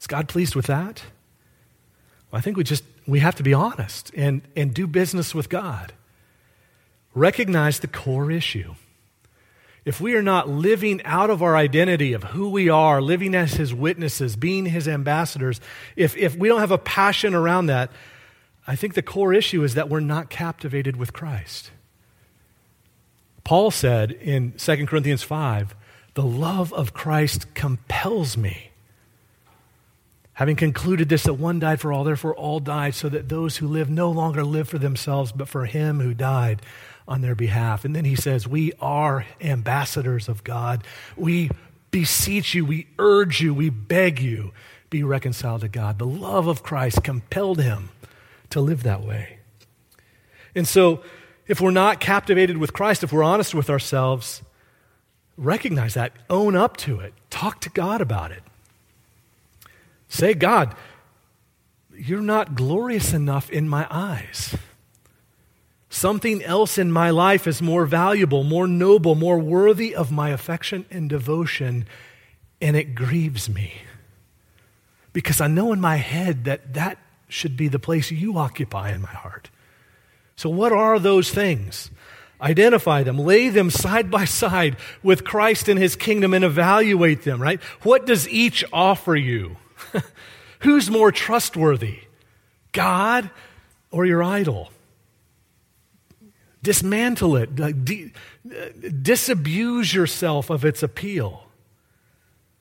Is 0.00 0.06
God 0.06 0.28
pleased 0.28 0.54
with 0.54 0.66
that? 0.66 1.02
Well, 2.30 2.38
I 2.38 2.42
think 2.42 2.56
we 2.56 2.64
just 2.64 2.84
we 3.06 3.20
have 3.20 3.36
to 3.36 3.42
be 3.42 3.54
honest 3.54 4.12
and, 4.14 4.42
and 4.54 4.74
do 4.74 4.86
business 4.86 5.34
with 5.34 5.48
God. 5.48 5.94
Recognize 7.14 7.80
the 7.80 7.86
core 7.86 8.30
issue 8.30 8.74
if 9.88 10.02
we 10.02 10.14
are 10.14 10.22
not 10.22 10.50
living 10.50 11.02
out 11.06 11.30
of 11.30 11.42
our 11.42 11.56
identity 11.56 12.12
of 12.12 12.22
who 12.22 12.50
we 12.50 12.68
are, 12.68 13.00
living 13.00 13.34
as 13.34 13.54
His 13.54 13.72
witnesses, 13.72 14.36
being 14.36 14.66
His 14.66 14.86
ambassadors, 14.86 15.62
if, 15.96 16.14
if 16.14 16.36
we 16.36 16.46
don't 16.46 16.60
have 16.60 16.70
a 16.70 16.76
passion 16.76 17.34
around 17.34 17.68
that, 17.68 17.90
I 18.66 18.76
think 18.76 18.92
the 18.92 19.00
core 19.00 19.32
issue 19.32 19.64
is 19.64 19.72
that 19.74 19.88
we're 19.88 20.00
not 20.00 20.28
captivated 20.28 20.96
with 20.96 21.14
Christ. 21.14 21.70
Paul 23.44 23.70
said 23.70 24.12
in 24.12 24.52
2 24.58 24.84
Corinthians 24.84 25.22
5, 25.22 25.74
the 26.12 26.22
love 26.22 26.70
of 26.74 26.92
Christ 26.92 27.54
compels 27.54 28.36
me. 28.36 28.72
Having 30.34 30.56
concluded 30.56 31.08
this, 31.08 31.22
that 31.22 31.34
one 31.34 31.60
died 31.60 31.80
for 31.80 31.94
all, 31.94 32.04
therefore 32.04 32.34
all 32.34 32.60
died, 32.60 32.94
so 32.94 33.08
that 33.08 33.30
those 33.30 33.56
who 33.56 33.66
live 33.66 33.88
no 33.88 34.10
longer 34.10 34.44
live 34.44 34.68
for 34.68 34.78
themselves, 34.78 35.32
but 35.32 35.48
for 35.48 35.64
him 35.64 36.00
who 36.00 36.12
died 36.12 36.60
on 37.08 37.22
their 37.22 37.34
behalf. 37.34 37.84
And 37.84 37.96
then 37.96 38.04
he 38.04 38.14
says, 38.14 38.46
We 38.46 38.72
are 38.80 39.26
ambassadors 39.40 40.28
of 40.28 40.44
God. 40.44 40.84
We 41.16 41.50
beseech 41.90 42.54
you, 42.54 42.64
we 42.64 42.86
urge 42.98 43.40
you, 43.40 43.54
we 43.54 43.70
beg 43.70 44.20
you, 44.20 44.52
be 44.90 45.02
reconciled 45.02 45.62
to 45.62 45.68
God. 45.68 45.98
The 45.98 46.06
love 46.06 46.46
of 46.46 46.62
Christ 46.62 47.02
compelled 47.02 47.60
him 47.60 47.88
to 48.50 48.60
live 48.60 48.82
that 48.82 49.02
way. 49.02 49.38
And 50.54 50.68
so, 50.68 51.02
if 51.46 51.62
we're 51.62 51.70
not 51.70 51.98
captivated 51.98 52.58
with 52.58 52.74
Christ, 52.74 53.02
if 53.02 53.10
we're 53.10 53.22
honest 53.22 53.54
with 53.54 53.70
ourselves, 53.70 54.42
recognize 55.38 55.94
that, 55.94 56.12
own 56.28 56.54
up 56.54 56.76
to 56.78 57.00
it, 57.00 57.14
talk 57.30 57.60
to 57.62 57.70
God 57.70 58.02
about 58.02 58.32
it. 58.32 58.42
Say, 60.10 60.34
God, 60.34 60.74
you're 61.96 62.20
not 62.20 62.54
glorious 62.54 63.14
enough 63.14 63.50
in 63.50 63.66
my 63.66 63.86
eyes. 63.90 64.56
Something 65.90 66.42
else 66.42 66.76
in 66.76 66.92
my 66.92 67.10
life 67.10 67.46
is 67.46 67.62
more 67.62 67.86
valuable, 67.86 68.44
more 68.44 68.66
noble, 68.66 69.14
more 69.14 69.38
worthy 69.38 69.94
of 69.94 70.12
my 70.12 70.30
affection 70.30 70.84
and 70.90 71.08
devotion, 71.08 71.86
and 72.60 72.76
it 72.76 72.94
grieves 72.94 73.48
me. 73.48 73.72
Because 75.12 75.40
I 75.40 75.46
know 75.46 75.72
in 75.72 75.80
my 75.80 75.96
head 75.96 76.44
that 76.44 76.74
that 76.74 76.98
should 77.28 77.56
be 77.56 77.68
the 77.68 77.78
place 77.78 78.10
you 78.10 78.36
occupy 78.36 78.92
in 78.92 79.00
my 79.00 79.08
heart. 79.08 79.50
So, 80.36 80.50
what 80.50 80.72
are 80.72 80.98
those 80.98 81.30
things? 81.30 81.90
Identify 82.40 83.02
them, 83.02 83.18
lay 83.18 83.48
them 83.48 83.70
side 83.70 84.10
by 84.10 84.24
side 84.24 84.76
with 85.02 85.24
Christ 85.24 85.68
and 85.68 85.78
his 85.78 85.96
kingdom, 85.96 86.34
and 86.34 86.44
evaluate 86.44 87.22
them, 87.22 87.42
right? 87.42 87.60
What 87.82 88.06
does 88.06 88.28
each 88.28 88.64
offer 88.72 89.16
you? 89.16 89.56
Who's 90.60 90.90
more 90.90 91.10
trustworthy, 91.10 92.00
God 92.72 93.30
or 93.90 94.06
your 94.06 94.22
idol? 94.22 94.70
Dismantle 96.62 97.36
it. 97.36 97.54
De- 97.84 98.12
disabuse 99.02 99.92
yourself 99.94 100.50
of 100.50 100.64
its 100.64 100.82
appeal. 100.82 101.44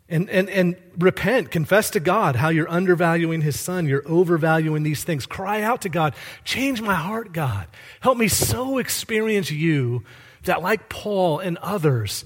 And, 0.10 0.30
and, 0.30 0.50
and 0.50 0.78
repent, 0.98 1.52
confess 1.52 1.90
to 1.90 2.00
God 2.00 2.38
how 2.38 2.48
you're 2.48 2.70
undervaluing 2.70 3.42
His 3.42 3.60
Son, 3.60 3.88
you're 3.88 4.08
overvaluing 4.08 4.84
these 4.84 5.04
things. 5.04 5.26
Cry 5.26 5.62
out 5.62 5.82
to 5.82 5.90
God, 5.90 6.16
change 6.46 6.82
my 6.82 6.94
heart, 6.94 7.34
God. 7.34 7.68
Help 8.00 8.18
me 8.18 8.30
so 8.30 8.78
experience 8.78 9.52
you 9.52 10.04
that, 10.44 10.62
like 10.62 10.88
Paul 10.88 11.40
and 11.40 11.58
others, 11.58 12.24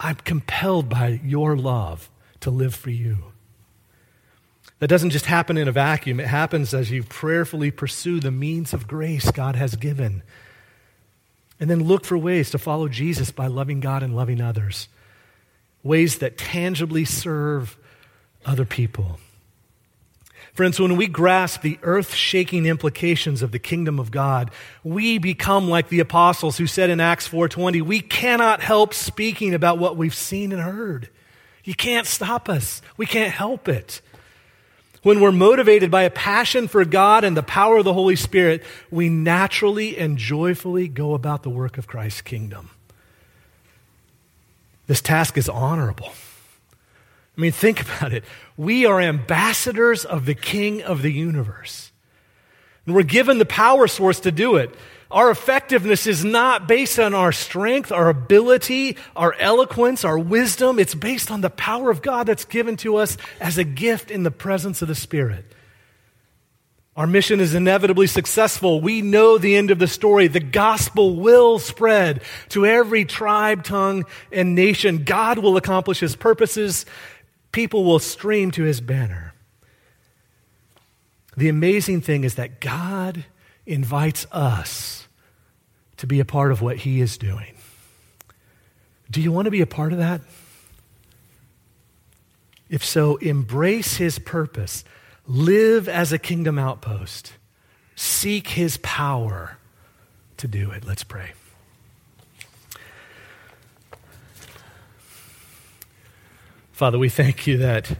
I'm 0.00 0.16
compelled 0.16 0.88
by 0.88 1.20
your 1.22 1.56
love 1.56 2.10
to 2.40 2.50
live 2.50 2.74
for 2.74 2.90
you. 2.90 3.18
That 4.80 4.88
doesn't 4.88 5.10
just 5.10 5.26
happen 5.26 5.56
in 5.58 5.68
a 5.68 5.72
vacuum, 5.72 6.18
it 6.18 6.26
happens 6.26 6.74
as 6.74 6.90
you 6.90 7.04
prayerfully 7.04 7.70
pursue 7.70 8.18
the 8.18 8.30
means 8.32 8.72
of 8.72 8.88
grace 8.88 9.30
God 9.30 9.54
has 9.54 9.76
given 9.76 10.22
and 11.60 11.70
then 11.70 11.84
look 11.84 12.04
for 12.04 12.18
ways 12.18 12.50
to 12.50 12.58
follow 12.58 12.88
Jesus 12.88 13.30
by 13.30 13.46
loving 13.46 13.80
God 13.80 14.02
and 14.02 14.16
loving 14.16 14.40
others. 14.40 14.88
Ways 15.82 16.18
that 16.18 16.38
tangibly 16.38 17.04
serve 17.04 17.76
other 18.44 18.64
people. 18.64 19.20
Friends, 20.54 20.80
when 20.80 20.96
we 20.96 21.06
grasp 21.06 21.62
the 21.62 21.78
earth 21.82 22.12
shaking 22.12 22.66
implications 22.66 23.42
of 23.42 23.52
the 23.52 23.58
kingdom 23.58 24.00
of 24.00 24.10
God, 24.10 24.50
we 24.82 25.18
become 25.18 25.68
like 25.68 25.88
the 25.88 26.00
apostles 26.00 26.56
who 26.58 26.66
said 26.66 26.90
in 26.90 26.98
Acts 26.98 27.28
4:20, 27.28 27.80
we 27.80 28.00
cannot 28.00 28.60
help 28.60 28.92
speaking 28.92 29.54
about 29.54 29.78
what 29.78 29.96
we've 29.96 30.14
seen 30.14 30.50
and 30.52 30.60
heard. 30.60 31.08
You 31.62 31.74
can't 31.74 32.06
stop 32.06 32.48
us. 32.48 32.82
We 32.96 33.06
can't 33.06 33.32
help 33.32 33.68
it. 33.68 34.00
When 35.02 35.20
we're 35.20 35.32
motivated 35.32 35.90
by 35.90 36.02
a 36.02 36.10
passion 36.10 36.68
for 36.68 36.84
God 36.84 37.24
and 37.24 37.36
the 37.36 37.42
power 37.42 37.78
of 37.78 37.84
the 37.84 37.94
Holy 37.94 38.16
Spirit, 38.16 38.62
we 38.90 39.08
naturally 39.08 39.96
and 39.96 40.18
joyfully 40.18 40.88
go 40.88 41.14
about 41.14 41.42
the 41.42 41.50
work 41.50 41.78
of 41.78 41.86
Christ's 41.86 42.20
kingdom. 42.20 42.70
This 44.86 45.00
task 45.00 45.38
is 45.38 45.48
honorable. 45.48 46.12
I 47.38 47.40
mean, 47.40 47.52
think 47.52 47.80
about 47.80 48.12
it. 48.12 48.24
We 48.56 48.84
are 48.84 49.00
ambassadors 49.00 50.04
of 50.04 50.26
the 50.26 50.34
King 50.34 50.82
of 50.82 51.00
the 51.00 51.12
universe. 51.12 51.92
And 52.84 52.94
we're 52.94 53.02
given 53.02 53.38
the 53.38 53.46
power 53.46 53.86
source 53.86 54.20
to 54.20 54.32
do 54.32 54.56
it. 54.56 54.74
Our 55.10 55.30
effectiveness 55.30 56.06
is 56.06 56.24
not 56.24 56.68
based 56.68 57.00
on 57.00 57.14
our 57.14 57.32
strength, 57.32 57.90
our 57.90 58.08
ability, 58.08 58.96
our 59.16 59.34
eloquence, 59.34 60.04
our 60.04 60.18
wisdom. 60.18 60.78
It's 60.78 60.94
based 60.94 61.32
on 61.32 61.40
the 61.40 61.50
power 61.50 61.90
of 61.90 62.00
God 62.00 62.26
that's 62.26 62.44
given 62.44 62.76
to 62.78 62.96
us 62.96 63.16
as 63.40 63.58
a 63.58 63.64
gift 63.64 64.10
in 64.10 64.22
the 64.22 64.30
presence 64.30 64.82
of 64.82 64.88
the 64.88 64.94
Spirit. 64.94 65.44
Our 66.96 67.06
mission 67.06 67.40
is 67.40 67.54
inevitably 67.54 68.06
successful. 68.06 68.80
We 68.80 69.02
know 69.02 69.38
the 69.38 69.56
end 69.56 69.70
of 69.70 69.78
the 69.78 69.88
story. 69.88 70.28
The 70.28 70.38
gospel 70.38 71.16
will 71.16 71.58
spread 71.58 72.22
to 72.50 72.66
every 72.66 73.04
tribe, 73.04 73.64
tongue, 73.64 74.04
and 74.30 74.54
nation. 74.54 75.04
God 75.04 75.38
will 75.38 75.56
accomplish 75.56 76.00
his 76.00 76.14
purposes. 76.14 76.86
People 77.52 77.84
will 77.84 78.00
stream 78.00 78.50
to 78.52 78.64
his 78.64 78.80
banner. 78.80 79.34
The 81.36 81.48
amazing 81.48 82.02
thing 82.02 82.24
is 82.24 82.34
that 82.34 82.60
God 82.60 83.24
invites 83.66 84.26
us 84.32 85.06
to 85.98 86.06
be 86.06 86.20
a 86.20 86.24
part 86.24 86.52
of 86.52 86.62
what 86.62 86.78
He 86.78 87.00
is 87.00 87.18
doing. 87.18 87.54
Do 89.10 89.20
you 89.20 89.32
want 89.32 89.46
to 89.46 89.50
be 89.50 89.60
a 89.60 89.66
part 89.66 89.92
of 89.92 89.98
that? 89.98 90.20
If 92.68 92.84
so, 92.84 93.16
embrace 93.16 93.96
His 93.96 94.18
purpose, 94.18 94.84
live 95.26 95.88
as 95.88 96.12
a 96.12 96.18
kingdom 96.18 96.58
outpost, 96.58 97.32
seek 97.96 98.48
His 98.48 98.76
power 98.78 99.58
to 100.36 100.48
do 100.48 100.70
it. 100.70 100.86
Let's 100.86 101.04
pray. 101.04 101.32
Father, 106.72 106.98
we 106.98 107.10
thank 107.10 107.46
you 107.46 107.58
that 107.58 107.94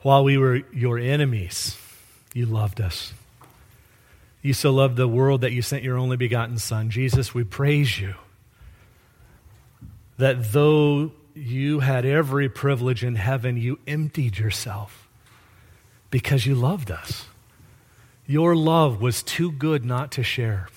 while 0.00 0.24
we 0.24 0.38
were 0.38 0.62
your 0.72 0.98
enemies, 0.98 1.76
you 2.34 2.46
loved 2.46 2.80
us. 2.80 3.12
You 4.42 4.52
so 4.54 4.72
loved 4.72 4.96
the 4.96 5.08
world 5.08 5.42
that 5.42 5.52
you 5.52 5.62
sent 5.62 5.82
your 5.82 5.98
only 5.98 6.16
begotten 6.16 6.58
Son. 6.58 6.90
Jesus, 6.90 7.34
we 7.34 7.44
praise 7.44 8.00
you 8.00 8.14
that 10.16 10.52
though 10.52 11.12
you 11.34 11.80
had 11.80 12.04
every 12.04 12.48
privilege 12.48 13.04
in 13.04 13.16
heaven, 13.16 13.56
you 13.56 13.78
emptied 13.86 14.38
yourself 14.38 15.08
because 16.10 16.46
you 16.46 16.54
loved 16.54 16.90
us. 16.90 17.26
Your 18.26 18.54
love 18.54 19.00
was 19.00 19.22
too 19.22 19.50
good 19.50 19.84
not 19.84 20.12
to 20.12 20.22
share. 20.22 20.68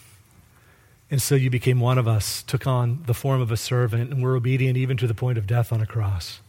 And 1.11 1.21
so 1.21 1.35
you 1.35 1.49
became 1.49 1.79
one 1.79 1.97
of 1.97 2.07
us, 2.07 2.41
took 2.41 2.65
on 2.65 3.03
the 3.05 3.13
form 3.13 3.41
of 3.41 3.51
a 3.51 3.57
servant, 3.57 4.11
and 4.11 4.23
were 4.23 4.35
obedient 4.35 4.77
even 4.77 4.97
to 4.97 5.07
the 5.07 5.13
point 5.13 5.37
of 5.37 5.45
death 5.45 5.71
on 5.71 5.79
a 5.79 5.85
cross. 5.85 6.39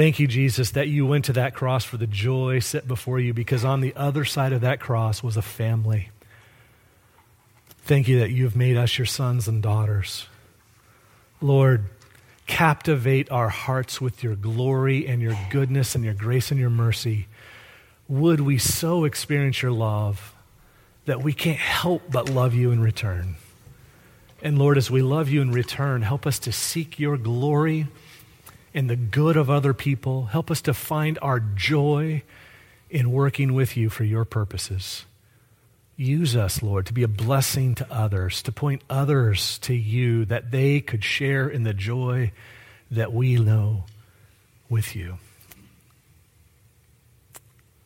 Thank 0.00 0.18
you, 0.18 0.26
Jesus, 0.26 0.70
that 0.70 0.88
you 0.88 1.04
went 1.04 1.26
to 1.26 1.34
that 1.34 1.52
cross 1.52 1.84
for 1.84 1.98
the 1.98 2.06
joy 2.06 2.60
set 2.60 2.88
before 2.88 3.20
you, 3.20 3.34
because 3.34 3.66
on 3.66 3.82
the 3.82 3.94
other 3.94 4.24
side 4.24 4.54
of 4.54 4.62
that 4.62 4.80
cross 4.80 5.22
was 5.22 5.36
a 5.36 5.42
family. 5.42 6.08
Thank 7.82 8.08
you 8.08 8.20
that 8.20 8.30
you 8.30 8.44
have 8.44 8.56
made 8.56 8.78
us 8.78 8.96
your 8.96 9.04
sons 9.04 9.46
and 9.46 9.62
daughters. 9.62 10.26
Lord, 11.42 11.84
captivate 12.46 13.30
our 13.30 13.50
hearts 13.50 14.00
with 14.00 14.22
your 14.22 14.36
glory 14.36 15.06
and 15.06 15.20
your 15.20 15.36
goodness 15.50 15.94
and 15.94 16.02
your 16.02 16.14
grace 16.14 16.50
and 16.50 16.58
your 16.58 16.70
mercy. 16.70 17.26
Would 18.08 18.40
we 18.40 18.56
so 18.56 19.04
experience 19.04 19.60
your 19.60 19.72
love 19.72 20.34
that 21.04 21.22
we 21.22 21.34
can't 21.34 21.58
help 21.58 22.04
but 22.10 22.30
love 22.30 22.54
you 22.54 22.70
in 22.70 22.80
return? 22.80 23.34
And 24.40 24.58
Lord, 24.58 24.78
as 24.78 24.90
we 24.90 25.02
love 25.02 25.28
you 25.28 25.42
in 25.42 25.52
return, 25.52 26.00
help 26.00 26.26
us 26.26 26.38
to 26.38 26.52
seek 26.52 26.98
your 26.98 27.18
glory 27.18 27.88
and 28.74 28.88
the 28.88 28.96
good 28.96 29.36
of 29.36 29.50
other 29.50 29.74
people. 29.74 30.26
Help 30.26 30.50
us 30.50 30.60
to 30.62 30.74
find 30.74 31.18
our 31.22 31.40
joy 31.40 32.22
in 32.88 33.12
working 33.12 33.54
with 33.54 33.76
you 33.76 33.88
for 33.88 34.04
your 34.04 34.24
purposes. 34.24 35.04
Use 35.96 36.34
us, 36.34 36.62
Lord, 36.62 36.86
to 36.86 36.94
be 36.94 37.02
a 37.02 37.08
blessing 37.08 37.74
to 37.74 37.92
others, 37.92 38.42
to 38.42 38.52
point 38.52 38.82
others 38.88 39.58
to 39.58 39.74
you 39.74 40.24
that 40.24 40.50
they 40.50 40.80
could 40.80 41.04
share 41.04 41.48
in 41.48 41.62
the 41.62 41.74
joy 41.74 42.32
that 42.90 43.12
we 43.12 43.36
know 43.36 43.84
with 44.68 44.96
you. 44.96 45.18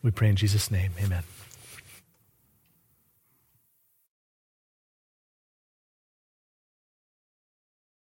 We 0.01 0.11
pray 0.11 0.29
in 0.29 0.35
Jesus' 0.35 0.71
name. 0.71 0.91
Amen. 1.03 1.23